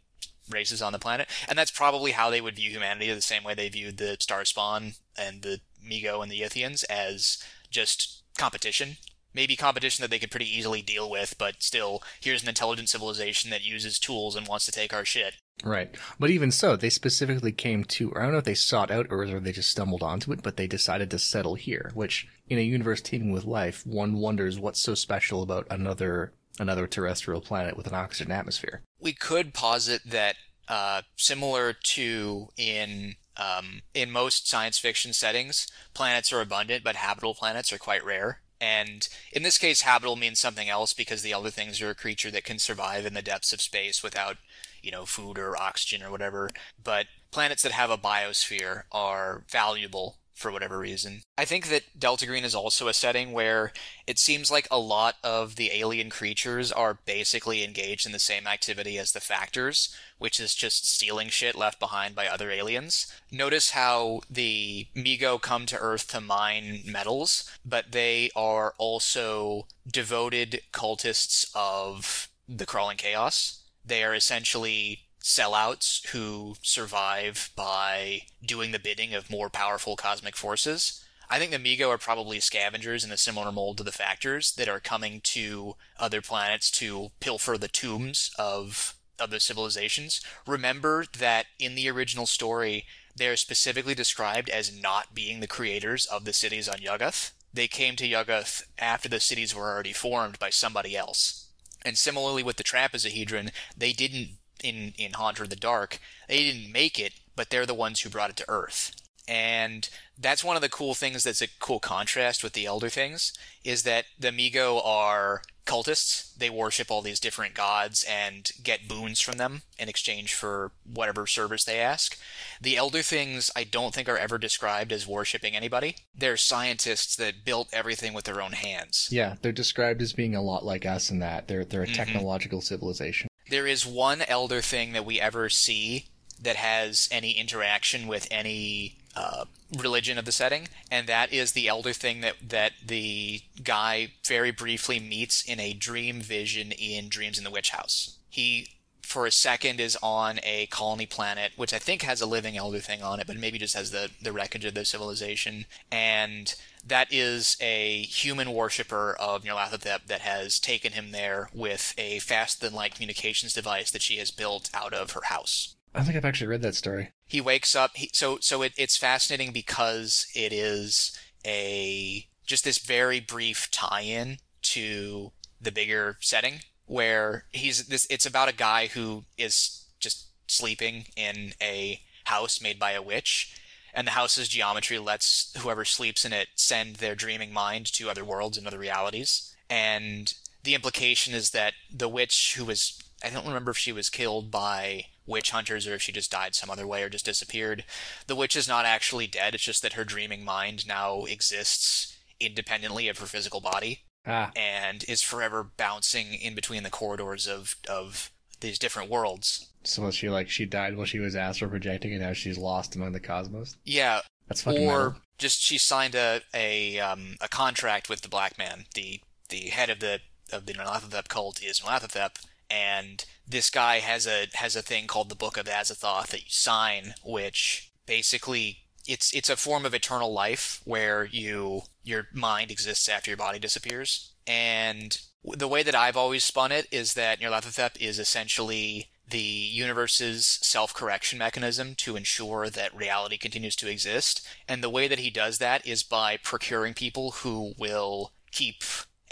[0.50, 3.54] races on the planet, and that's probably how they would view humanity, the same way
[3.54, 8.96] they viewed the Star Spawn and the Mi-Go and the Yithians as just competition.
[9.34, 13.50] Maybe competition that they could pretty easily deal with, but still, here's an intelligent civilization
[13.50, 15.34] that uses tools and wants to take our shit.
[15.62, 15.94] Right.
[16.18, 19.30] But even so, they specifically came to, I don't know if they sought out Earth
[19.30, 22.62] or they just stumbled onto it, but they decided to settle here, which in a
[22.62, 27.86] universe teeming with life, one wonders what's so special about another another terrestrial planet with
[27.86, 28.82] an oxygen atmosphere.
[28.98, 30.36] We could posit that,
[30.68, 37.34] uh, similar to in um, in most science fiction settings, planets are abundant, but habitable
[37.34, 38.40] planets are quite rare.
[38.58, 42.30] And in this case, habitable means something else because the other things are a creature
[42.30, 44.38] that can survive in the depths of space without,
[44.82, 46.48] you know, food or oxygen or whatever.
[46.82, 51.22] But planets that have a biosphere are valuable for whatever reason.
[51.38, 53.72] I think that Delta Green is also a setting where
[54.06, 58.46] it seems like a lot of the alien creatures are basically engaged in the same
[58.46, 63.10] activity as the factors, which is just stealing shit left behind by other aliens.
[63.32, 70.60] Notice how the Mi-Go come to Earth to mine metals, but they are also devoted
[70.70, 73.62] cultists of the crawling chaos.
[73.84, 81.04] They are essentially sellouts who survive by doing the bidding of more powerful cosmic forces.
[81.28, 84.68] I think the Mi-Go are probably scavengers in a similar mold to the Factors that
[84.68, 90.20] are coming to other planets to pilfer the tombs of other civilizations.
[90.46, 92.86] Remember that in the original story,
[93.16, 97.32] they are specifically described as not being the creators of the cities on Yuggoth.
[97.52, 101.48] They came to Yuggoth after the cities were already formed by somebody else.
[101.84, 106.72] And similarly with the trapezohedron, they didn't in in Haunter of the Dark, they didn't
[106.72, 108.92] make it, but they're the ones who brought it to Earth.
[109.28, 113.32] And that's one of the cool things that's a cool contrast with the Elder Things,
[113.64, 116.32] is that the Mi-Go are cultists.
[116.36, 121.26] They worship all these different gods and get boons from them in exchange for whatever
[121.26, 122.16] service they ask.
[122.60, 125.96] The Elder Things, I don't think, are ever described as worshiping anybody.
[126.14, 129.08] They're scientists that built everything with their own hands.
[129.10, 131.94] Yeah, they're described as being a lot like us in that they're they're a Mhm.
[131.96, 133.26] technological civilization.
[133.50, 136.06] There is one elder thing that we ever see
[136.40, 139.44] that has any interaction with any uh,
[139.78, 144.50] religion of the setting, and that is the elder thing that that the guy very
[144.50, 148.18] briefly meets in a dream vision in Dreams in the Witch House.
[148.28, 148.68] He
[149.02, 152.80] for a second is on a colony planet, which I think has a living elder
[152.80, 155.66] thing on it, but maybe just has the, the wreckage of the civilization.
[155.92, 156.52] And
[156.86, 162.66] that is a human worshiper of Nyarlathotep that has taken him there with a faster
[162.66, 165.74] than light communications device that she has built out of her house.
[165.94, 167.12] I think I've actually read that story.
[167.26, 167.96] He wakes up.
[167.96, 174.38] He, so so it, it's fascinating because it is a just this very brief tie-in
[174.62, 178.06] to the bigger setting where he's this.
[178.10, 183.56] It's about a guy who is just sleeping in a house made by a witch,
[183.96, 188.24] and the house's geometry lets whoever sleeps in it send their dreaming mind to other
[188.24, 189.56] worlds and other realities.
[189.70, 190.32] And
[190.62, 194.50] the implication is that the witch who was I don't remember if she was killed
[194.50, 197.84] by witch hunters or if she just died some other way or just disappeared.
[198.26, 203.08] The witch is not actually dead, it's just that her dreaming mind now exists independently
[203.08, 208.30] of her physical body Ah, and is forever bouncing in between the corridors of of
[208.60, 209.68] these different worlds.
[209.86, 212.96] So was she like she died while she was astral projecting, and now she's lost
[212.96, 213.76] among the cosmos?
[213.84, 215.20] Yeah, That's fucking or metal.
[215.38, 218.84] just she signed a a um, a contract with the Black Man.
[218.94, 220.20] The the head of the
[220.52, 222.36] of the Nyarlathotep cult is Nyarlathotep,
[222.70, 226.50] and this guy has a has a thing called the Book of Azathoth that you
[226.50, 233.08] sign, which basically it's it's a form of eternal life where you your mind exists
[233.08, 234.32] after your body disappears.
[234.48, 240.58] And the way that I've always spun it is that Nyarlathotep is essentially the universe's
[240.62, 244.46] self-correction mechanism to ensure that reality continues to exist.
[244.68, 248.82] And the way that he does that is by procuring people who will keep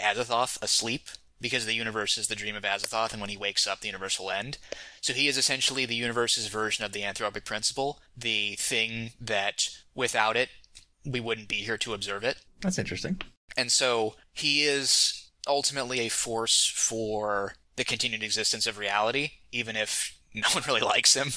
[0.01, 1.07] Azathoth asleep
[1.41, 4.19] because the universe is the dream of Azathoth, and when he wakes up, the universe
[4.19, 4.57] will end.
[5.01, 10.37] So he is essentially the universe's version of the anthropic principle, the thing that without
[10.37, 10.49] it,
[11.05, 12.37] we wouldn't be here to observe it.
[12.61, 13.21] That's interesting.
[13.55, 20.17] And so he is ultimately a force for the continued existence of reality, even if
[20.33, 21.29] no one really likes him.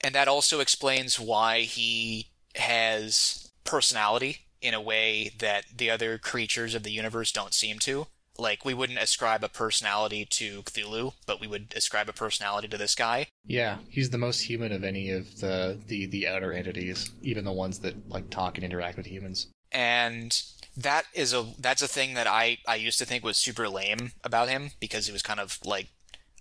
[0.00, 6.74] And that also explains why he has personality in a way that the other creatures
[6.74, 8.06] of the universe don't seem to.
[8.38, 12.78] Like, we wouldn't ascribe a personality to Cthulhu, but we would ascribe a personality to
[12.78, 13.26] this guy.
[13.44, 17.52] Yeah, he's the most human of any of the the the outer entities, even the
[17.52, 19.48] ones that like talk and interact with humans.
[19.70, 20.42] and
[20.76, 24.12] that is a that's a thing that I I used to think was super lame
[24.24, 25.88] about him because he was kind of like,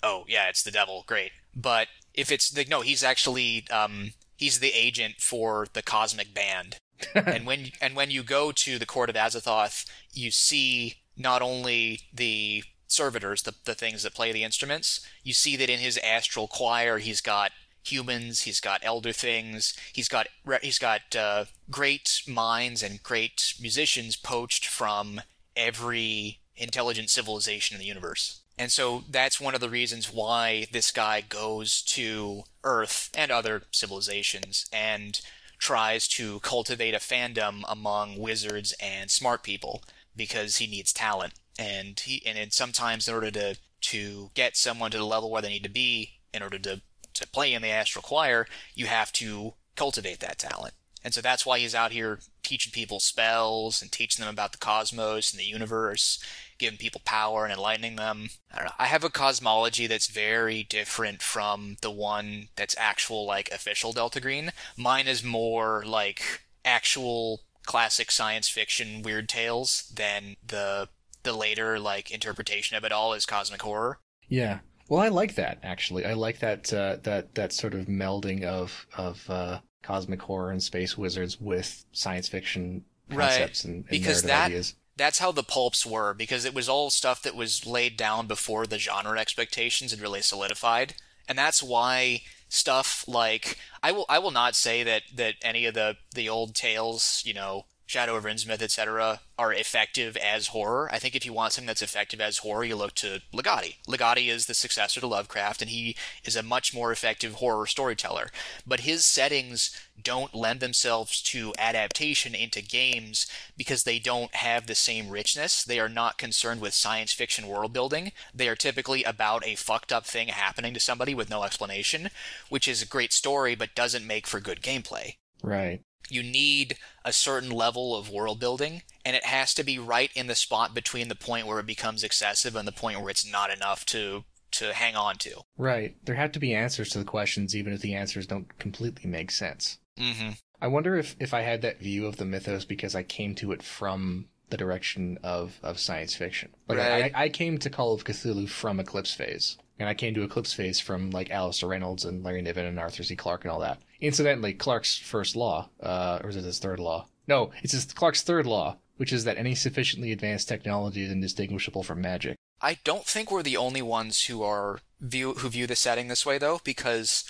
[0.03, 1.31] oh yeah, it's the devil, great.
[1.55, 6.77] But if it's like no, he's actually um he's the agent for the cosmic band,
[7.15, 12.01] and when and when you go to the court of Azathoth, you see not only
[12.13, 16.47] the servitors, the the things that play the instruments, you see that in his astral
[16.47, 17.51] choir he's got
[17.83, 20.27] humans, he's got elder things, he's got
[20.61, 25.21] he's got uh, great minds and great musicians poached from
[25.55, 28.41] every intelligent civilization in the universe.
[28.57, 33.63] And so that's one of the reasons why this guy goes to Earth and other
[33.71, 35.19] civilizations and
[35.57, 39.83] tries to cultivate a fandom among wizards and smart people
[40.15, 41.33] because he needs talent.
[41.57, 45.49] And he and sometimes in order to to get someone to the level where they
[45.49, 46.81] need to be in order to
[47.13, 50.74] to play in the astral choir, you have to cultivate that talent.
[51.04, 54.58] And so that's why he's out here teaching people spells and teaching them about the
[54.58, 56.24] cosmos and the universe,
[56.58, 58.30] giving people power and enlightening them.
[58.54, 58.71] I don't know.
[58.78, 64.19] I have a cosmology that's very different from the one that's actual like official Delta
[64.19, 64.52] Green.
[64.78, 70.89] Mine is more like actual classic science fiction weird tales than the
[71.24, 74.00] the later like interpretation of it all is cosmic horror.
[74.28, 74.60] Yeah.
[74.91, 76.06] Well, I like that actually.
[76.06, 80.62] I like that uh, that that sort of melding of of uh, cosmic horror and
[80.62, 83.73] space wizards with science fiction concepts right.
[83.73, 84.75] and, and because that, ideas.
[84.97, 88.67] That's how the pulps were because it was all stuff that was laid down before
[88.67, 94.32] the genre expectations had really solidified, and that's why stuff like I will I will
[94.32, 98.62] not say that that any of the the old tales, you know, Shadow of Innsmouth,
[98.62, 100.89] etc., are effective as horror.
[100.93, 103.80] I think if you want something that's effective as horror, you look to Ligotti.
[103.86, 108.32] Ligotti is the successor to Lovecraft, and he is a much more effective horror storyteller.
[108.65, 113.27] But his settings don't lend themselves to adaptation into games
[113.58, 115.62] because they don't have the same richness.
[115.62, 118.13] They are not concerned with science fiction world building.
[118.34, 122.10] They are typically about a fucked up thing happening to somebody with no explanation,
[122.47, 125.15] which is a great story but doesn't make for good gameplay.
[125.43, 130.12] Right you need a certain level of world building and it has to be right
[130.15, 133.30] in the spot between the point where it becomes excessive and the point where it's
[133.30, 135.41] not enough to to hang on to.
[135.58, 135.95] Right.
[136.04, 139.32] There have to be answers to the questions even if the answers don't completely make
[139.32, 139.80] sense.
[139.97, 143.34] hmm I wonder if if I had that view of the mythos because I came
[143.36, 146.52] to it from the direction of of science fiction.
[146.67, 147.12] Like Right.
[147.15, 149.58] I, I came to Call of Cthulhu from Eclipse Phase.
[149.79, 153.03] And I came to Eclipse Phase from like Alastair Reynolds and Larry Niven and Arthur
[153.03, 153.15] C.
[153.15, 153.79] Clarke and all that.
[153.99, 157.07] Incidentally, Clarke's first law, uh, or is it his third law?
[157.27, 161.84] No, it's his Clarke's third law, which is that any sufficiently advanced technology is indistinguishable
[161.84, 162.36] from magic.
[162.62, 166.25] I don't think we're the only ones who are view who view the setting this
[166.25, 167.23] way though because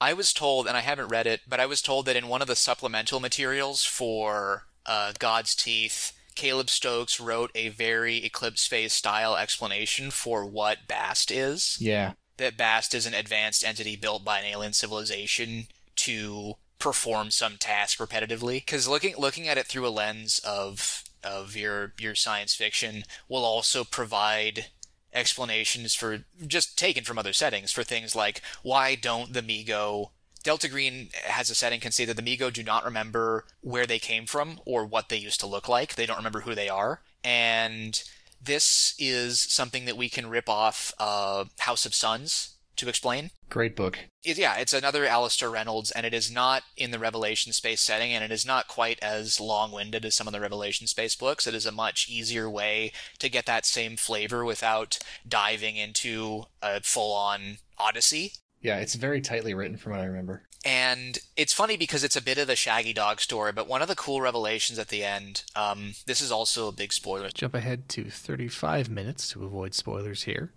[0.00, 2.40] I was told and I haven't read it, but I was told that in one
[2.40, 8.92] of the supplemental materials for uh, God's Teeth Caleb Stokes wrote a very Eclipse Phase
[8.92, 11.76] style explanation for what Bast is.
[11.80, 12.12] Yeah.
[12.36, 17.98] That Bast is an advanced entity built by an alien civilization to perform some task
[17.98, 18.64] repetitively.
[18.64, 23.44] Because looking looking at it through a lens of of your your science fiction will
[23.44, 24.66] also provide
[25.12, 30.12] explanations for just taken from other settings for things like why don't the Mi-Go
[30.48, 33.98] Delta Green has a setting can say that the Mi-Go do not remember where they
[33.98, 35.94] came from or what they used to look like.
[35.94, 37.02] They don't remember who they are.
[37.22, 38.02] And
[38.42, 43.30] this is something that we can rip off uh, House of Suns to explain.
[43.50, 43.98] Great book.
[44.24, 48.14] It, yeah, it's another Alastair Reynolds, and it is not in the Revelation Space setting,
[48.14, 51.46] and it is not quite as long winded as some of the Revelation Space books.
[51.46, 56.80] It is a much easier way to get that same flavor without diving into a
[56.80, 58.32] full on Odyssey.
[58.60, 60.42] Yeah, it's very tightly written from what I remember.
[60.64, 63.88] And it's funny because it's a bit of the Shaggy Dog story, but one of
[63.88, 67.28] the cool revelations at the end, um, this is also a big spoiler.
[67.32, 70.52] Jump ahead to 35 minutes to avoid spoilers here.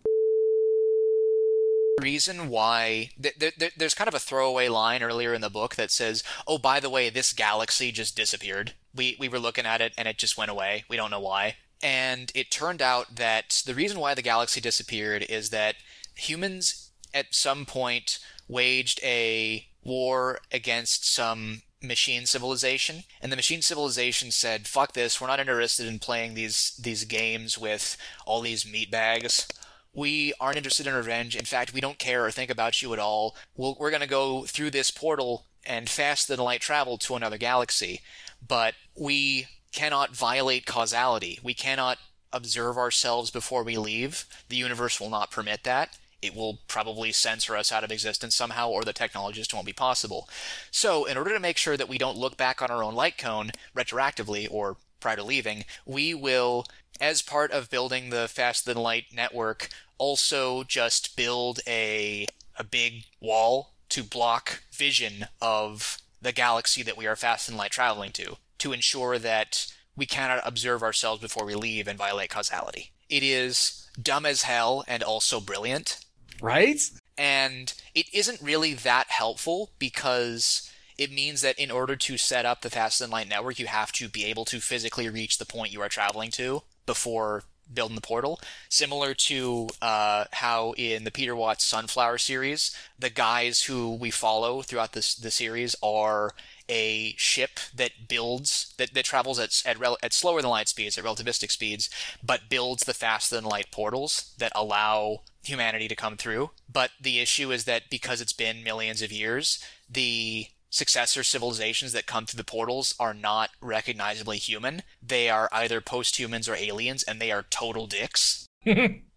[2.02, 5.76] reason why th- th- th- there's kind of a throwaway line earlier in the book
[5.76, 8.74] that says, "Oh, by the way, this galaxy just disappeared.
[8.96, 10.84] We we were looking at it and it just went away.
[10.90, 15.24] We don't know why." And it turned out that the reason why the galaxy disappeared
[15.30, 15.76] is that
[16.16, 24.30] humans at some point waged a war against some machine civilization and the machine civilization
[24.30, 27.98] said fuck this we're not interested in playing these these games with
[28.28, 29.48] all these meat bags
[29.94, 31.36] we aren't interested in revenge.
[31.36, 33.36] In fact, we don't care or think about you at all.
[33.56, 37.38] We'll, we're going to go through this portal and faster than light travel to another
[37.38, 38.02] galaxy.
[38.46, 41.40] But we cannot violate causality.
[41.44, 41.98] We cannot
[42.34, 44.26] observe ourselves before we leave.
[44.50, 45.98] The universe will not permit that.
[46.22, 49.74] It will probably censor us out of existence somehow, or the technology just won't be
[49.74, 50.30] possible.
[50.70, 53.18] So, in order to make sure that we don't look back on our own light
[53.18, 56.66] cone retroactively or prior to leaving, we will
[57.02, 63.06] as part of building the faster than light network, also just build a a big
[63.20, 68.38] wall to block vision of the galaxy that we are fast and light traveling to,
[68.60, 72.92] to ensure that we cannot observe ourselves before we leave and violate causality.
[73.10, 76.06] It is dumb as hell and also brilliant.
[76.42, 76.82] Right?
[77.18, 82.62] And it isn't really that helpful because it means that in order to set up
[82.62, 85.74] the fast and light network, you have to be able to physically reach the point
[85.74, 88.40] you are traveling to before building the portal.
[88.70, 94.62] Similar to uh, how in the Peter Watts Sunflower series, the guys who we follow
[94.62, 96.32] throughout this the series are
[96.72, 100.98] a ship that builds that, that travels at at, rel- at slower than light speeds
[100.98, 101.90] at relativistic speeds
[102.24, 107.20] but builds the faster than light portals that allow humanity to come through but the
[107.20, 112.38] issue is that because it's been millions of years the successor civilizations that come through
[112.38, 114.82] the portals are not recognizably human.
[115.04, 118.48] They are either post-humans or aliens, and they are total dicks.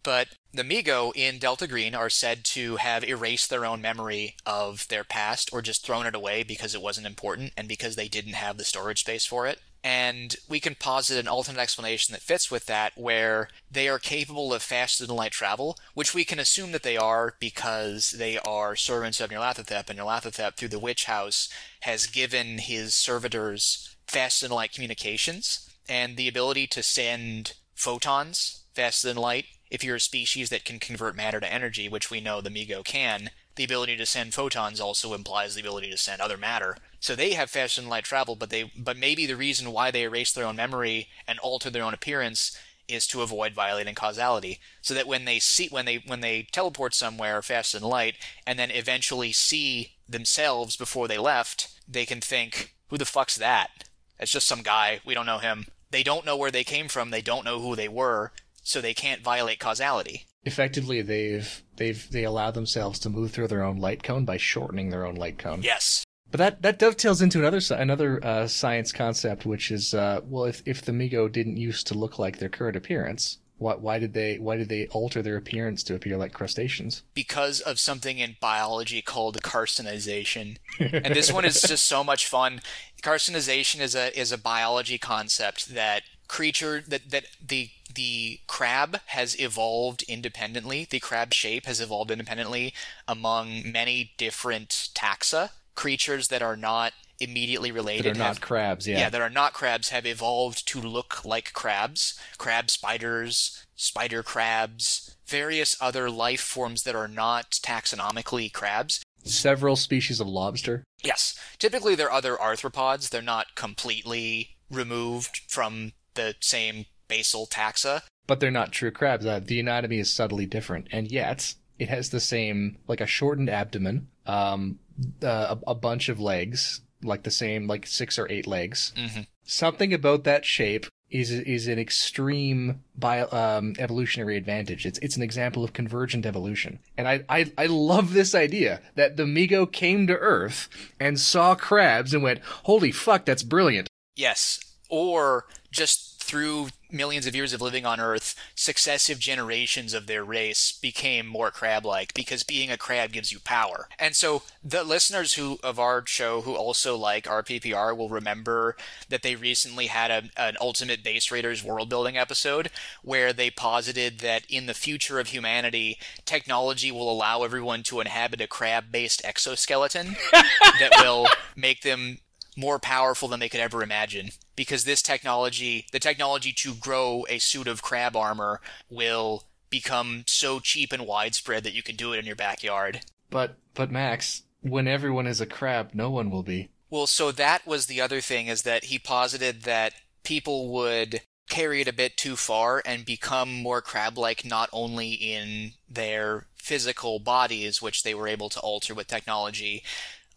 [0.05, 4.87] but the Mi-Go in Delta Green are said to have erased their own memory of
[4.89, 8.35] their past or just thrown it away because it wasn't important and because they didn't
[8.35, 9.59] have the storage space for it.
[9.83, 14.55] And we can posit an alternate explanation that fits with that, where they are capable
[14.55, 18.77] of faster than light travel, which we can assume that they are because they are
[18.77, 21.51] servants of Nyarlathotep, and Nyarlathotep, through the witch house,
[21.81, 29.09] has given his servitors faster than light communications and the ability to send photons faster
[29.09, 29.45] than light.
[29.75, 32.85] If you're a species that can convert matter to energy, which we know the Mi-Go
[32.85, 36.77] can, the ability to send photons also implies the ability to send other matter.
[37.01, 40.03] So they have faster than light travel, but they but maybe the reason why they
[40.03, 42.57] erase their own memory and alter their own appearance
[42.87, 44.61] is to avoid violating causality.
[44.81, 48.15] So that when they see when they when they teleport somewhere faster than light
[48.47, 53.89] and then eventually see themselves before they left, they can think, Who the fuck's that?
[54.21, 55.67] It's just some guy, we don't know him.
[55.91, 58.31] They don't know where they came from, they don't know who they were,
[58.65, 60.27] so they can't violate causality.
[60.45, 64.91] Effectively, they've they've they allow themselves to move through their own light cone by shortening
[64.91, 65.63] their own light cone.
[65.63, 66.05] Yes.
[66.31, 70.63] But that, that dovetails into another another uh, science concept, which is uh, well, if
[70.67, 74.39] if the Mi-Go didn't used to look like their current appearance, why why did they
[74.39, 77.05] why did they alter their appearance to appear like crustaceans?
[77.15, 80.57] because of something in biology called carcinization.
[80.81, 82.61] and this one is just so much fun.
[83.03, 89.39] Carcinization is a is a biology concept that creature that that the the crab has
[89.41, 90.87] evolved independently.
[90.91, 92.75] The crab shape has evolved independently
[93.07, 95.51] among many different taxa.
[95.75, 98.87] Creatures that are not immediately related That are have- not crabs.
[98.89, 98.99] Yeah.
[98.99, 102.19] yeah, that are not crabs have evolved to look like crabs.
[102.39, 109.03] Crab spiders, spider crabs, various other life forms that are not taxonomically crabs.
[109.25, 110.85] Several species of lobster.
[111.03, 113.09] Yes, typically they're other arthropods.
[113.11, 118.03] They're not completely removed from the same basal taxa.
[118.27, 119.27] but they're not true crabs.
[119.27, 123.51] Uh, the anatomy is subtly different, and yet it has the same, like a shortened
[123.51, 124.79] abdomen, um,
[125.23, 128.93] uh, a, a bunch of legs, like the same, like six or eight legs.
[128.97, 129.27] Mhm.
[129.45, 134.87] Something about that shape is is an extreme bio, um, evolutionary advantage.
[134.87, 139.17] It's it's an example of convergent evolution, and I, I I love this idea that
[139.19, 144.59] the Mi-Go came to Earth and saw crabs and went, "Holy fuck, that's brilliant." Yes,
[144.89, 150.79] or just through millions of years of living on Earth, successive generations of their race
[150.81, 153.89] became more crab-like because being a crab gives you power.
[153.99, 158.77] And so the listeners who of our show who also like RPPR will remember
[159.09, 162.71] that they recently had a, an Ultimate Base Raiders world building episode
[163.03, 168.41] where they posited that in the future of humanity, technology will allow everyone to inhabit
[168.41, 171.27] a crab-based exoskeleton that will
[171.57, 172.19] make them
[172.57, 177.39] more powerful than they could ever imagine because this technology the technology to grow a
[177.39, 182.19] suit of crab armor will become so cheap and widespread that you can do it
[182.19, 183.01] in your backyard
[183.31, 186.69] But but Max, when everyone is a crab, no one will be.
[186.91, 189.93] well so that was the other thing is that he posited that
[190.23, 195.73] people would carry it a bit too far and become more crab-like not only in
[195.89, 199.83] their physical bodies which they were able to alter with technology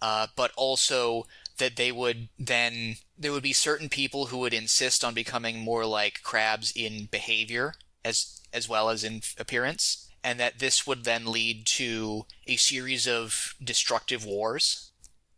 [0.01, 1.25] uh, but also
[1.57, 5.85] that they would then there would be certain people who would insist on becoming more
[5.85, 7.73] like crabs in behavior
[8.05, 13.07] as as well as in appearance and that this would then lead to a series
[13.07, 14.91] of destructive wars.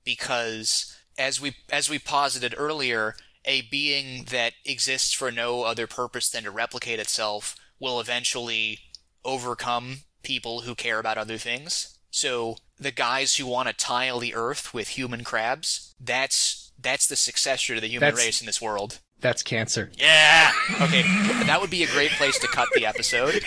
[0.04, 3.16] Because as we as we posited earlier
[3.46, 8.80] a being that exists for no other purpose than to replicate itself will eventually
[9.24, 11.98] overcome people who care about other things.
[12.10, 17.16] So the guys who want to tile the earth with human crabs, that's that's the
[17.16, 19.00] successor to the human That's- race in this world.
[19.22, 19.92] That's cancer.
[19.98, 20.50] Yeah.
[20.80, 21.02] Okay,
[21.44, 23.44] that would be a great place to cut the episode.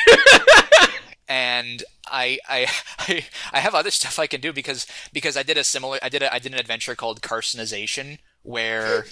[1.28, 2.66] and I, I
[2.99, 3.24] I
[3.55, 6.22] I have other stuff I can do because because I did a similar I did
[6.22, 9.07] a I did an adventure called Carcinization where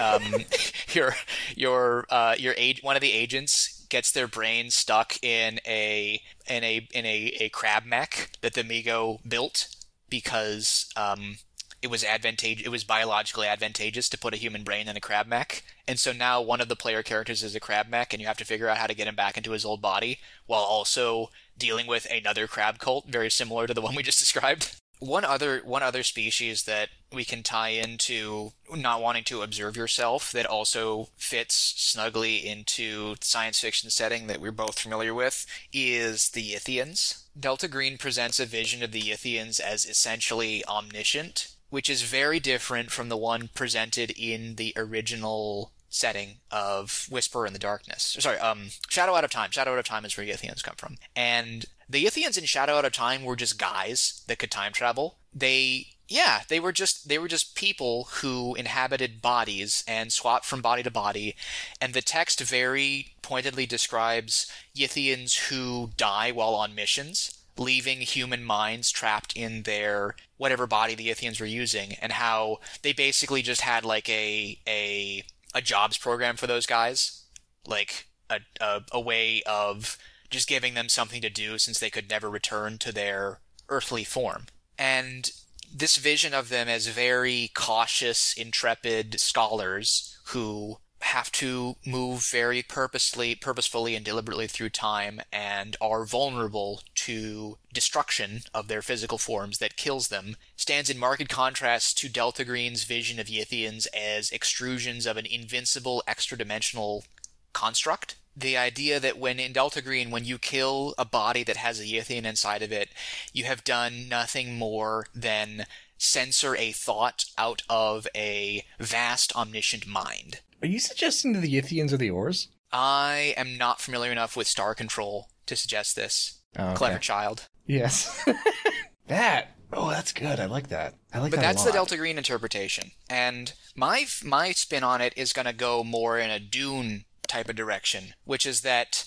[0.00, 0.22] um,
[0.92, 1.14] your
[1.56, 6.64] your uh, your age one of the agents gets their brain stuck in a in
[6.64, 9.68] a in a, a crab mech that the Mi-Go built
[10.10, 11.36] because um,
[11.80, 15.28] it was advantage it was biologically advantageous to put a human brain in a crab
[15.28, 15.62] mech.
[15.86, 18.38] And so now one of the player characters is a crab mech and you have
[18.38, 21.86] to figure out how to get him back into his old body while also dealing
[21.86, 24.74] with another crab cult very similar to the one we just described
[25.04, 30.32] one other one other species that we can tie into not wanting to observe yourself
[30.32, 36.52] that also fits snugly into science fiction setting that we're both familiar with is the
[36.52, 37.24] Yithians.
[37.38, 42.90] Delta Green presents a vision of the Yithians as essentially omniscient, which is very different
[42.90, 48.16] from the one presented in the original setting of Whisper in the Darkness.
[48.18, 49.50] Sorry, um, Shadow Out of Time.
[49.52, 50.96] Shadow Out of Time is where the Yithians come from.
[51.14, 55.18] And the Yithians in Shadow Out of Time were just guys that could time travel.
[55.32, 60.60] They yeah, they were just they were just people who inhabited bodies and swapped from
[60.60, 61.34] body to body,
[61.80, 68.90] and the text very pointedly describes Yithians who die while on missions, leaving human minds
[68.90, 73.84] trapped in their whatever body the Yithians were using, and how they basically just had
[73.84, 75.24] like a a
[75.54, 77.24] a jobs program for those guys,
[77.66, 79.96] like a a, a way of
[80.30, 84.46] just giving them something to do since they could never return to their earthly form.
[84.78, 85.30] And
[85.72, 93.34] this vision of them as very cautious, intrepid scholars who have to move very purposely,
[93.34, 99.76] purposefully and deliberately through time and are vulnerable to destruction of their physical forms that
[99.76, 105.16] kills them stands in marked contrast to Delta Green's vision of Yithians as extrusions of
[105.16, 107.04] an invincible extra-dimensional
[107.52, 111.78] construct the idea that when in Delta Green, when you kill a body that has
[111.78, 112.88] a Yithian inside of it,
[113.32, 120.40] you have done nothing more than censor a thought out of a vast omniscient mind.
[120.64, 122.48] Are you suggesting that the Yithians are the Orz?
[122.72, 126.40] I am not familiar enough with Star Control to suggest this.
[126.58, 126.74] Oh, okay.
[126.76, 127.48] Clever child.
[127.66, 128.26] Yes.
[129.08, 129.58] that.
[129.74, 130.40] Oh, that's good.
[130.40, 130.94] I like that.
[131.12, 131.50] I like But that.
[131.50, 131.72] a that's the.
[131.72, 132.92] Delta Green interpretation.
[133.10, 137.50] And my my spin on it is going to go more in a Dune type
[137.50, 139.04] of direction, which is that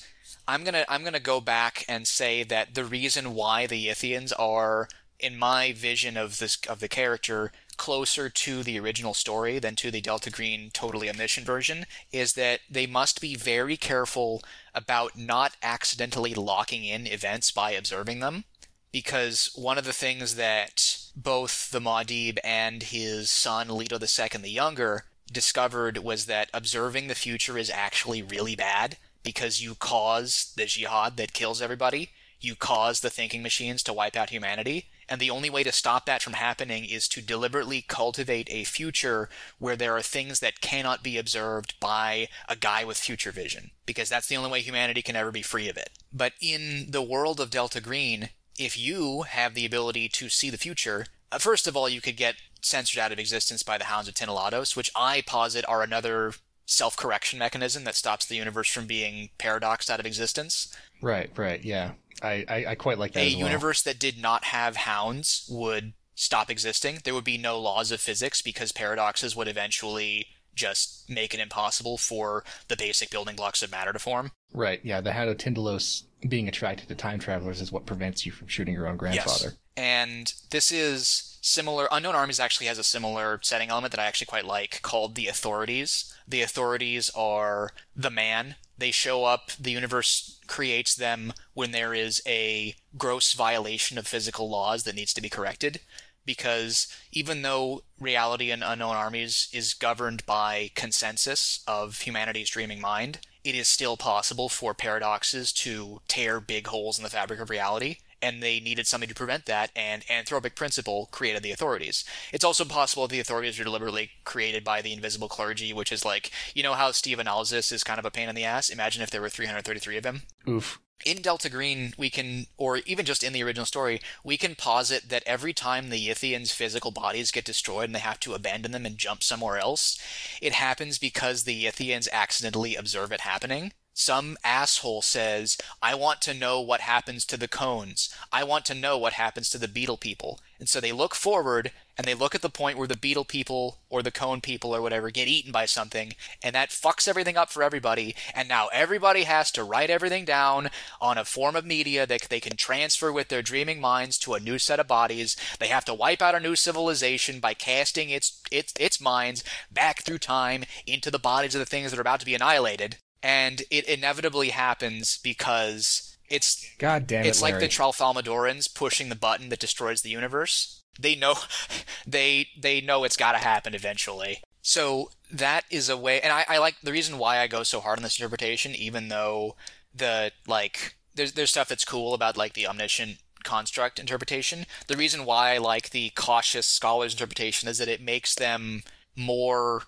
[0.47, 4.89] I'm gonna I'm gonna go back and say that the reason why the Yithians are,
[5.19, 9.91] in my vision of this of the character, closer to the original story than to
[9.91, 15.55] the Delta Green totally omniscient version is that they must be very careful about not
[15.61, 18.43] accidentally locking in events by observing them
[18.91, 24.49] because one of the things that both the Muad'Dib and his son Leto II the
[24.49, 30.65] Younger discovered was that observing the future is actually really bad because you cause the
[30.65, 32.11] jihad that kills everybody.
[32.39, 34.85] You cause the thinking machines to wipe out humanity.
[35.09, 39.29] And the only way to stop that from happening is to deliberately cultivate a future
[39.57, 43.71] where there are things that cannot be observed by a guy with future vision.
[43.85, 45.91] Because that's the only way humanity can ever be free of it.
[46.11, 48.29] But in the world of Delta Green,
[48.59, 52.17] if you have the ability to see the future, uh, first of all, you could
[52.17, 56.33] get censored out of existence by the Hounds of Tindalos, which I posit are another
[56.65, 60.75] self-correction mechanism that stops the universe from being paradoxed out of existence.
[61.01, 61.91] Right, right, yeah.
[62.21, 63.47] I, I, I quite like that A well.
[63.47, 66.99] universe that did not have hounds would stop existing.
[67.03, 71.97] There would be no laws of physics because paradoxes would eventually just make it impossible
[71.97, 74.31] for the basic building blocks of matter to form.
[74.51, 75.01] Right, yeah.
[75.01, 78.87] The of Tindalos being attracted to time travelers is what prevents you from shooting your
[78.87, 79.45] own grandfather.
[79.45, 79.57] Yes.
[79.77, 81.87] And this is similar.
[81.91, 85.27] Unknown Armies actually has a similar setting element that I actually quite like called the
[85.27, 86.11] Authorities.
[86.27, 88.55] The Authorities are the man.
[88.77, 94.49] They show up, the universe creates them when there is a gross violation of physical
[94.49, 95.79] laws that needs to be corrected.
[96.25, 103.19] Because even though reality in Unknown Armies is governed by consensus of humanity's dreaming mind,
[103.43, 107.97] it is still possible for paradoxes to tear big holes in the fabric of reality
[108.21, 112.03] and they needed something to prevent that, and Anthropic Principle created the authorities.
[112.33, 116.05] It's also possible that the authorities were deliberately created by the invisible clergy, which is
[116.05, 118.69] like, you know how Steve Analysis is kind of a pain in the ass?
[118.69, 120.21] Imagine if there were 333 of him.
[120.47, 120.79] Oof.
[121.05, 125.09] In Delta Green, we can, or even just in the original story, we can posit
[125.09, 128.85] that every time the Yithians' physical bodies get destroyed and they have to abandon them
[128.85, 129.99] and jump somewhere else,
[130.41, 133.73] it happens because the Yithians accidentally observe it happening.
[133.99, 138.13] Some asshole says, I want to know what happens to the cones.
[138.31, 140.39] I want to know what happens to the beetle people.
[140.59, 143.79] And so they look forward and they look at the point where the beetle people
[143.89, 147.49] or the cone people or whatever get eaten by something, and that fucks everything up
[147.49, 148.15] for everybody.
[148.35, 150.69] And now everybody has to write everything down
[151.01, 154.39] on a form of media that they can transfer with their dreaming minds to a
[154.39, 155.35] new set of bodies.
[155.57, 160.03] They have to wipe out a new civilization by casting its its its minds back
[160.03, 163.63] through time into the bodies of the things that are about to be annihilated and
[163.69, 167.67] it inevitably happens because it's God damn it, it's like Larry.
[167.67, 170.83] the Tralfamadorians pushing the button that destroys the universe.
[170.99, 171.35] They know
[172.07, 174.41] they they know it's got to happen eventually.
[174.61, 177.79] So that is a way, and I, I like the reason why I go so
[177.79, 179.55] hard on this interpretation, even though
[179.95, 184.65] the like there's there's stuff that's cool about like the omniscient construct interpretation.
[184.87, 188.83] The reason why I like the cautious scholars interpretation is that it makes them
[189.15, 189.83] more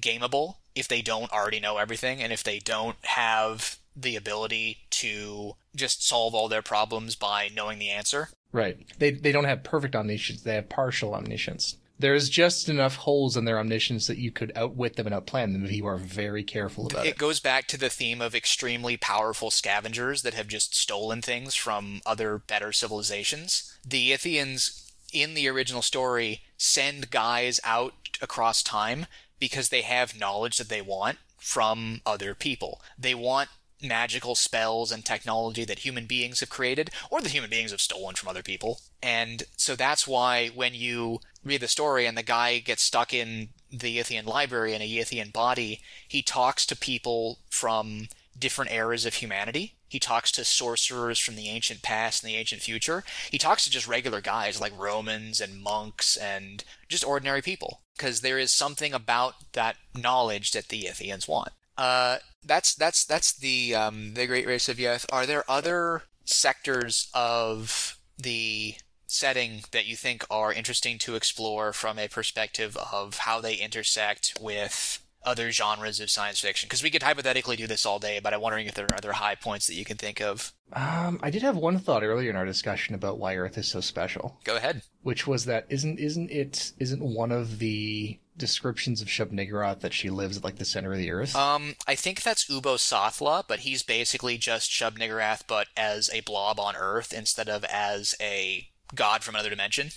[0.00, 5.52] gameable if they don't already know everything and if they don't have the ability to
[5.76, 8.28] just solve all their problems by knowing the answer.
[8.52, 8.78] Right.
[8.98, 10.42] They they don't have perfect omniscience.
[10.42, 11.76] They have partial omniscience.
[11.98, 15.64] There's just enough holes in their omniscience that you could outwit them and outplan them
[15.64, 17.18] if you are very careful about it it.
[17.18, 22.00] goes back to the theme of extremely powerful scavengers that have just stolen things from
[22.04, 23.78] other better civilizations.
[23.86, 29.06] The Yithians in the original story send guys out across time
[29.42, 32.80] because they have knowledge that they want from other people.
[32.96, 33.48] They want
[33.82, 38.14] magical spells and technology that human beings have created or that human beings have stolen
[38.14, 38.78] from other people.
[39.02, 43.48] And so that's why when you read the story and the guy gets stuck in
[43.68, 48.06] the Yithian library in a Yithian body, he talks to people from
[48.38, 49.74] different eras of humanity.
[49.88, 53.02] He talks to sorcerers from the ancient past and the ancient future.
[53.28, 58.20] He talks to just regular guys like Romans and monks and just ordinary people because
[58.20, 61.50] there is something about that knowledge that the Yithians want.
[61.76, 65.06] Uh, that's that's that's the um, the Great Race of Yith.
[65.12, 68.74] Are there other sectors of the
[69.06, 74.34] setting that you think are interesting to explore from a perspective of how they intersect
[74.40, 76.66] with other genres of science fiction?
[76.68, 79.12] Because we could hypothetically do this all day, but I'm wondering if there are other
[79.12, 80.52] high points that you can think of.
[80.72, 83.80] Um, I did have one thought earlier in our discussion about why Earth is so
[83.80, 84.82] special, Go ahead.
[85.02, 89.92] which was that isn't isn't it isn't one of the descriptions of Shub Niggurath that
[89.92, 91.36] she lives at like the center of the Earth?
[91.36, 96.58] Um, I think that's Ubbo-Sathla, but he's basically just Shub Niggurath, but as a blob
[96.58, 99.90] on Earth instead of as a god from another dimension.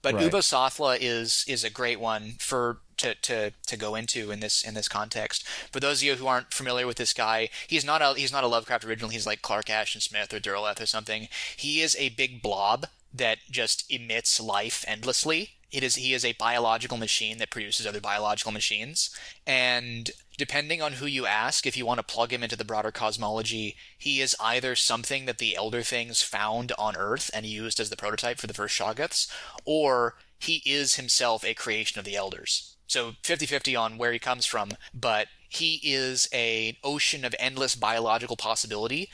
[0.00, 0.30] But Right.
[0.32, 4.74] Ubbo-Sathla is is a great one for to, to, to go into in this in
[4.74, 5.46] this context.
[5.72, 8.44] For those of you who aren't familiar with this guy, he's not a he's not
[8.44, 9.10] a Lovecraft original.
[9.10, 11.28] He's like Clark Ashton Smith or Derleth or something.
[11.56, 15.50] He is a big blob that just emits life endlessly.
[15.72, 19.10] It is he is a biological machine that produces other biological machines,
[19.46, 22.90] and depending on who you ask, if you want to plug him into the broader
[22.90, 27.90] cosmology, he is either something that the Elder Things found on Earth and used as
[27.90, 29.28] the prototype for the first Shoggoths,
[29.64, 32.71] or he is himself a creation of the Elders.
[32.86, 38.36] So 50-50 on where he comes from, but he is an ocean of endless biological
[38.36, 39.08] possibility,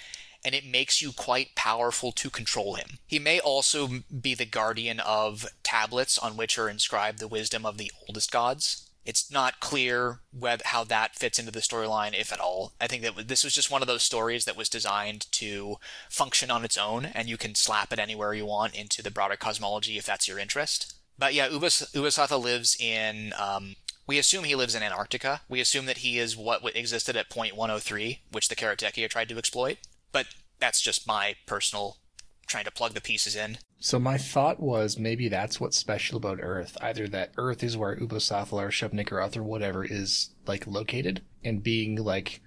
[0.44, 2.98] and it makes you quite powerful to control him.
[3.06, 3.88] He may also
[4.20, 8.88] be the guardian of tablets on which are inscribed the wisdom of the oldest gods.
[9.04, 12.74] It's not clear whether, how that fits into the storyline, if at all.
[12.80, 15.76] I think that this was just one of those stories that was designed to
[16.10, 19.36] function on its own, and you can slap it anywhere you want into the broader
[19.36, 20.94] cosmology if that's your interest.
[21.18, 23.32] But yeah, Ubas- lives in.
[23.38, 25.42] Um, we assume he lives in Antarctica.
[25.48, 29.38] We assume that he is what existed at point 103, which the Karotechia tried to
[29.38, 29.78] exploit.
[30.12, 30.26] But
[30.58, 31.98] that's just my personal
[32.46, 33.58] trying to plug the pieces in.
[33.78, 36.76] So my thought was maybe that's what's special about Earth.
[36.80, 41.62] Either that Earth is where Ubbo-Sathla or Shub Niggurath or whatever is like located, and
[41.62, 42.40] being like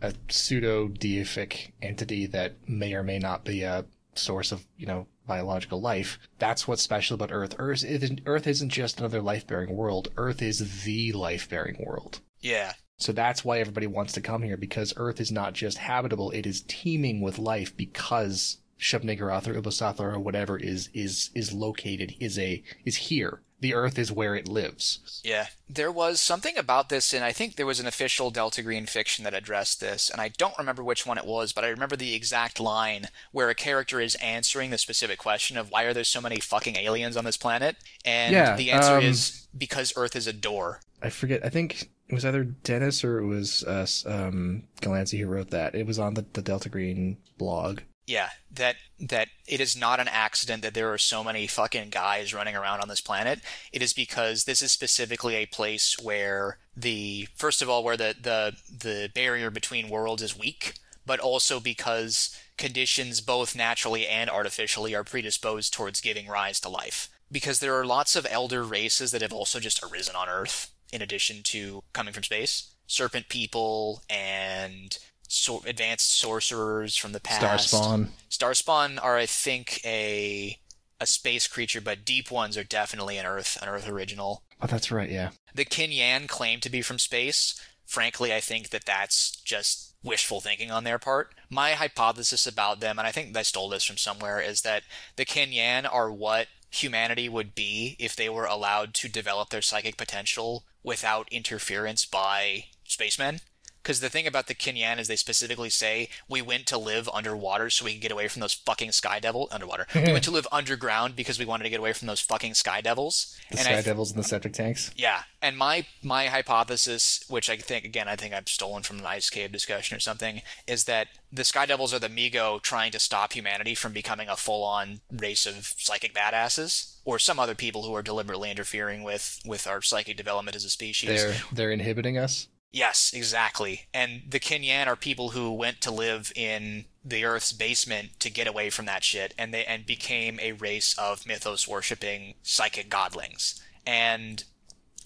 [0.00, 3.84] a pseudo deific entity that may or may not be a
[4.14, 6.18] source of you know biological life.
[6.38, 7.54] That's what's special about Earth.
[7.58, 10.08] Earth isn't Earth isn't just another life bearing world.
[10.16, 12.20] Earth is the life bearing world.
[12.40, 12.72] Yeah.
[12.98, 16.46] So that's why everybody wants to come here because Earth is not just habitable; it
[16.46, 22.14] is teeming with life because Shub Niggurath or Ubbo-Sathla or whatever is is is located
[22.20, 23.40] is a is here.
[23.62, 25.22] The Earth is where it lives.
[25.22, 25.46] Yeah.
[25.68, 29.22] There was something about this, and I think there was an official Delta Green fiction
[29.22, 32.12] that addressed this, and I don't remember which one it was, but I remember the
[32.12, 36.20] exact line where a character is answering the specific question of why are there so
[36.20, 37.76] many fucking aliens on this planet?
[38.04, 40.80] And Yeah, the answer um, is because Earth is a door.
[41.00, 41.44] I forget.
[41.46, 45.76] I think it was either Dennis or it was uh, um, Glancy who wrote that.
[45.76, 47.78] It was on the, the Delta Green blog.
[48.12, 52.34] Yeah, that that it is not an accident that there are so many fucking guys
[52.34, 53.40] running around on this planet.
[53.72, 58.14] It is because this is specifically a place where the first of all where the
[58.20, 60.74] the the barrier between worlds is weak,
[61.06, 67.08] but also because conditions both naturally and artificially are predisposed towards giving rise to life.
[67.30, 71.00] Because there are lots of elder races that have also just arisen on Earth in
[71.00, 72.74] addition to coming from space.
[72.86, 74.98] Serpent people and
[75.32, 77.72] so advanced sorcerers from the past.
[77.72, 78.08] Starspawn.
[78.30, 80.58] Starspawn are, I think, a
[81.00, 84.44] a space creature, but deep ones are definitely an Earth, an Earth original.
[84.60, 85.10] Oh, that's right.
[85.10, 85.30] Yeah.
[85.52, 87.60] The K'n-yan claim to be from space.
[87.84, 91.34] Frankly, I think that that's just wishful thinking on their part.
[91.50, 94.84] My hypothesis about them, and I think I stole this from somewhere, is that
[95.16, 99.96] the K'n-yan are what humanity would be if they were allowed to develop their psychic
[99.96, 103.40] potential without interference by spacemen.
[103.82, 107.68] Because the thing about the K'n-yan is they specifically say we went to live underwater
[107.68, 109.86] so we could get away from those fucking sky devil underwater.
[109.94, 112.80] we went to live underground because we wanted to get away from those fucking sky
[112.80, 113.36] devils.
[113.50, 114.90] The and Sky I, Devils and the septic tanks.
[114.96, 119.06] yeah, and my my hypothesis, which I think again I think I've stolen from an
[119.06, 122.98] ice cave discussion or something, is that the Sky Devils are the Mi-Go trying to
[122.98, 127.82] stop humanity from becoming a full on race of psychic badasses, or some other people
[127.84, 131.08] who are deliberately interfering with with our psychic development as a species.
[131.08, 132.48] They're they're inhibiting us.
[132.72, 133.82] Yes, exactly.
[133.92, 138.46] And the K'n-yan are people who went to live in the Earth's basement to get
[138.46, 143.60] away from that shit, and they and became a race of mythos worshipping psychic godlings.
[143.86, 144.44] And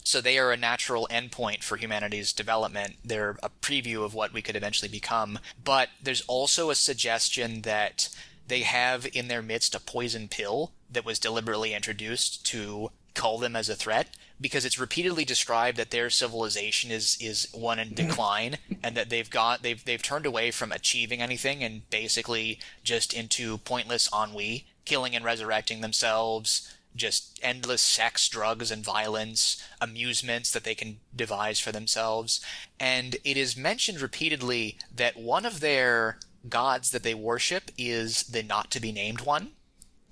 [0.04, 2.98] so they are a natural endpoint for humanity's development.
[3.04, 5.40] They're a preview of what we could eventually become.
[5.62, 8.08] But there's also a suggestion that
[8.46, 13.56] they have in their midst a poison pill that was deliberately introduced to cull them
[13.56, 14.10] as a threat
[14.40, 19.30] because it's repeatedly described that their civilization is is one in decline and that they've
[19.30, 25.16] got they've they've turned away from achieving anything and basically just into pointless ennui, killing
[25.16, 31.72] and resurrecting themselves, just endless sex, drugs, and violence, amusements that they can devise for
[31.72, 32.40] themselves.
[32.80, 36.18] And it is mentioned repeatedly that one of their
[36.48, 39.50] gods that they worship is the not to be named one.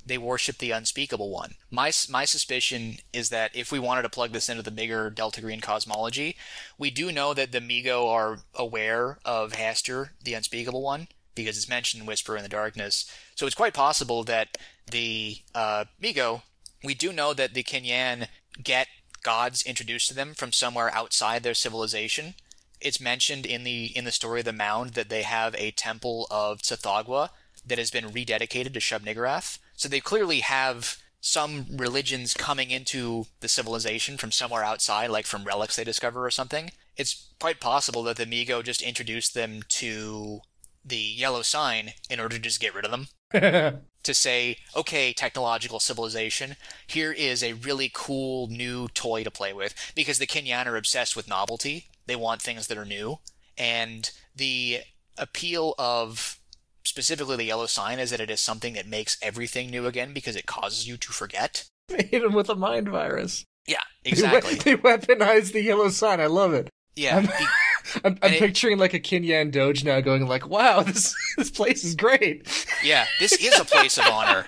[0.07, 1.55] They worship the unspeakable one.
[1.71, 5.41] My, my suspicion is that if we wanted to plug this into the bigger Delta
[5.41, 6.37] Green cosmology,
[6.79, 11.69] we do know that the Mi-Go are aware of Hastur, the unspeakable one, because it's
[11.69, 13.11] mentioned in Whisper in the Darkness.
[13.35, 14.59] So it's quite possible that
[14.91, 16.43] the uh, Mi-Go
[16.85, 18.29] we do know that the K'n-yan
[18.63, 18.89] get
[19.23, 22.35] gods introduced to them from somewhere outside their civilization.
[22.81, 26.27] It's mentioned in the in the story of the Mound that they have a temple
[26.31, 27.31] of Tsathoggua
[27.67, 29.59] that has been rededicated to Shub-Niggurath.
[29.77, 35.45] So they clearly have some religions coming into the civilization from somewhere outside, like from
[35.45, 36.71] relics they discover or something.
[36.97, 40.41] It's quite possible that the Mi-Go just introduced them to
[40.85, 43.09] the yellow sign in order to just get rid of them
[44.03, 46.57] to say, okay, technological civilization,
[46.87, 49.75] here is a really cool new toy to play with.
[49.95, 51.87] Because the K'n-yan are obsessed with novelty.
[52.07, 53.21] They want things that are new.
[53.57, 54.83] And the
[55.17, 56.39] appeal of
[56.85, 60.37] specifically the yellow sign is that it is something that makes everything new again because
[60.37, 61.65] it causes you to forget.
[62.13, 63.45] Even with a mind virus.
[63.67, 64.53] Yeah, They exactly.
[64.55, 66.21] we- They, weaponize the yellow sign.
[66.21, 66.69] I love it.
[66.97, 67.17] Yeah.
[67.17, 67.33] I'm, be-
[68.05, 71.85] I'm, I'm it- picturing like a K'n-yan Doge now, going like, "Wow, this this place
[71.85, 74.47] is great." Yeah, this is a place of honor.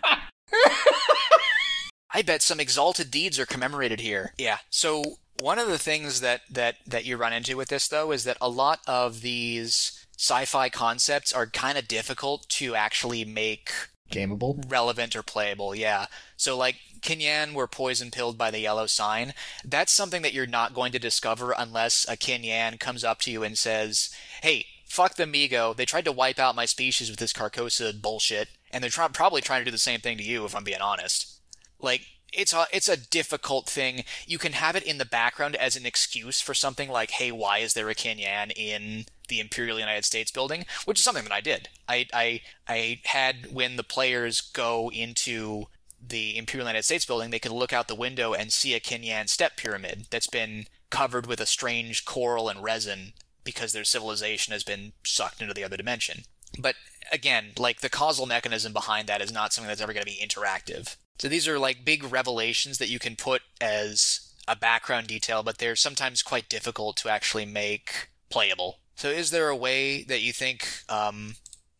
[2.12, 4.32] I bet some exalted deeds are commemorated here.
[4.39, 4.59] Yeah.
[4.70, 5.03] So
[5.41, 8.39] one of the things that that that you run into with this though is that
[8.41, 13.71] a lot of these sci-fi concepts are kind of difficult to actually make
[14.11, 14.64] Gameable.
[14.71, 15.75] relevant or playable.
[15.75, 16.07] Yeah.
[16.37, 19.35] So like K'n-yan were poison pilled by the yellow sign.
[19.64, 23.43] That's something that you're not going to discover unless a K'n-yan comes up to you
[23.43, 24.11] and says,
[24.43, 25.75] "Hey, fuck the Mi-Go.
[25.75, 29.41] They tried to wipe out my species with this Carcosa bullshit, and they're try- probably
[29.41, 30.45] trying to do the same thing to you.
[30.45, 31.41] If I'm being honest,
[31.79, 32.03] like."
[32.37, 34.05] It's a it's a difficult thing.
[34.26, 37.59] You can have it in the background as an excuse for something like, "Hey, why
[37.59, 41.41] is there a K'n-yan in the Imperial United States building?" Which is something that I
[41.41, 41.70] did.
[41.89, 45.66] I I I had when the players go into
[45.99, 49.28] the Imperial United States building, they could look out the window and see a K'n-yan
[49.28, 53.14] step pyramid that's been covered with a strange coral and resin
[53.45, 56.24] because their civilization has been sucked into the other dimension.
[56.59, 56.76] But
[57.11, 60.24] again, like the causal mechanism behind that is not something that's ever going to be
[60.24, 60.97] interactive.
[61.19, 65.59] So these are like big revelations that you can put as a background detail, but
[65.59, 68.79] they're sometimes quite difficult to actually make playable.
[68.97, 71.37] So is there a way that you think um,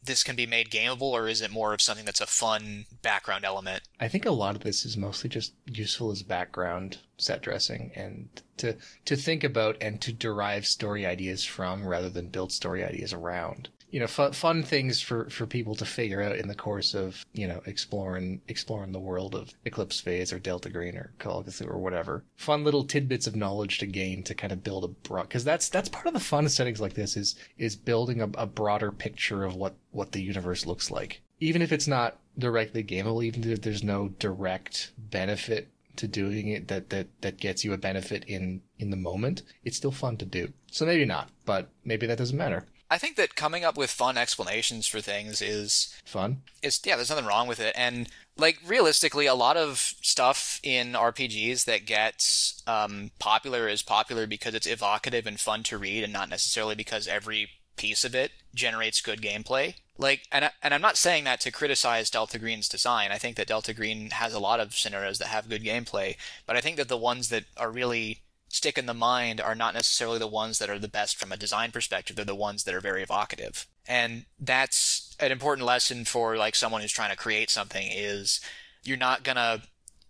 [0.07, 3.45] this can be made gameable, or is it more of something that's a fun background
[3.45, 3.83] element?
[4.01, 8.29] I think a lot of this is mostly just useful as background set dressing and
[8.59, 8.77] to
[9.07, 13.69] to think about and to derive story ideas from rather than build story ideas around.
[13.91, 17.25] You know, fun, fun things for, for people to figure out in the course of
[17.33, 21.79] you know exploring exploring the world of Eclipse Phase or Delta Green or Call or
[21.79, 22.25] whatever.
[22.37, 25.69] Fun little tidbits of knowledge to gain to kind of build a broad because that's
[25.69, 28.91] that's part of the fun of settings like this is is building a, a broader
[28.91, 33.51] picture of what what the universe looks like even if it's not directly gameable, even
[33.51, 38.25] if there's no direct benefit to doing it that that that gets you a benefit
[38.25, 40.53] in in the moment, it's still fun to do.
[40.71, 42.67] So maybe not, but maybe that doesn't matter.
[42.91, 46.43] I think that coming up with fun explanations for things is Fun.
[46.63, 47.75] is yeah, there's nothing wrong with it.
[47.77, 54.27] And like realistically, a lot of stuff in RPGs that gets um, popular is popular
[54.27, 58.33] because it's evocative and fun to read, and not necessarily because every piece of it
[58.55, 59.75] generates good gameplay.
[59.99, 63.11] Like, and I, and I'm not saying that to criticize Delta Green's design.
[63.11, 66.17] I think that Delta Green has a lot of scenarios that have good gameplay,
[66.47, 68.21] but I think that the ones that are really
[68.57, 71.37] stick in the mind are not necessarily the ones that are the best from a
[71.37, 72.17] design perspective.
[72.17, 73.67] They're the ones that are very evocative.
[73.87, 78.41] And that's an important lesson for like someone who's trying to create something is
[78.85, 79.63] you're not gonna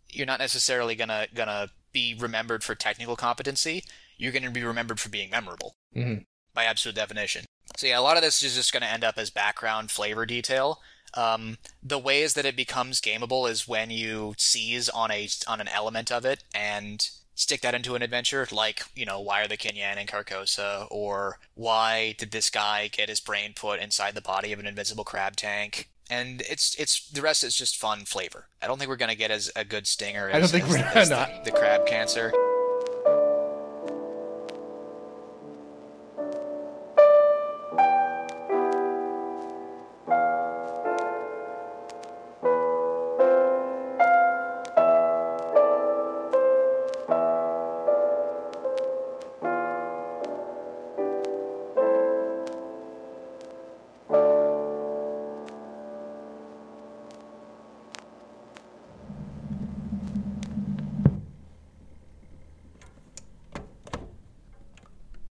[0.08, 3.84] you're not necessarily gonna gonna be remembered for technical competency.
[4.16, 6.24] You're gonna be remembered for being memorable Mhm.
[6.54, 7.44] by absolute definition.
[7.76, 10.80] So yeah, a lot of this is just gonna end up as background flavor detail.
[11.14, 15.68] Um, the ways that it becomes gameable is when you seize on a on an
[15.68, 19.56] element of it and stick that into an adventure, like you know why are the
[19.56, 24.52] K'n-yan in Carcosa, or why did this guy get his brain put inside the body
[24.52, 25.88] of an invincible crab tank?
[26.10, 28.46] And it's it's the rest is just fun flavor.
[28.60, 30.28] I don't think we're gonna get as a good stinger.
[30.28, 31.44] As, I don't think we're not.
[31.44, 32.32] the, the crab cancer.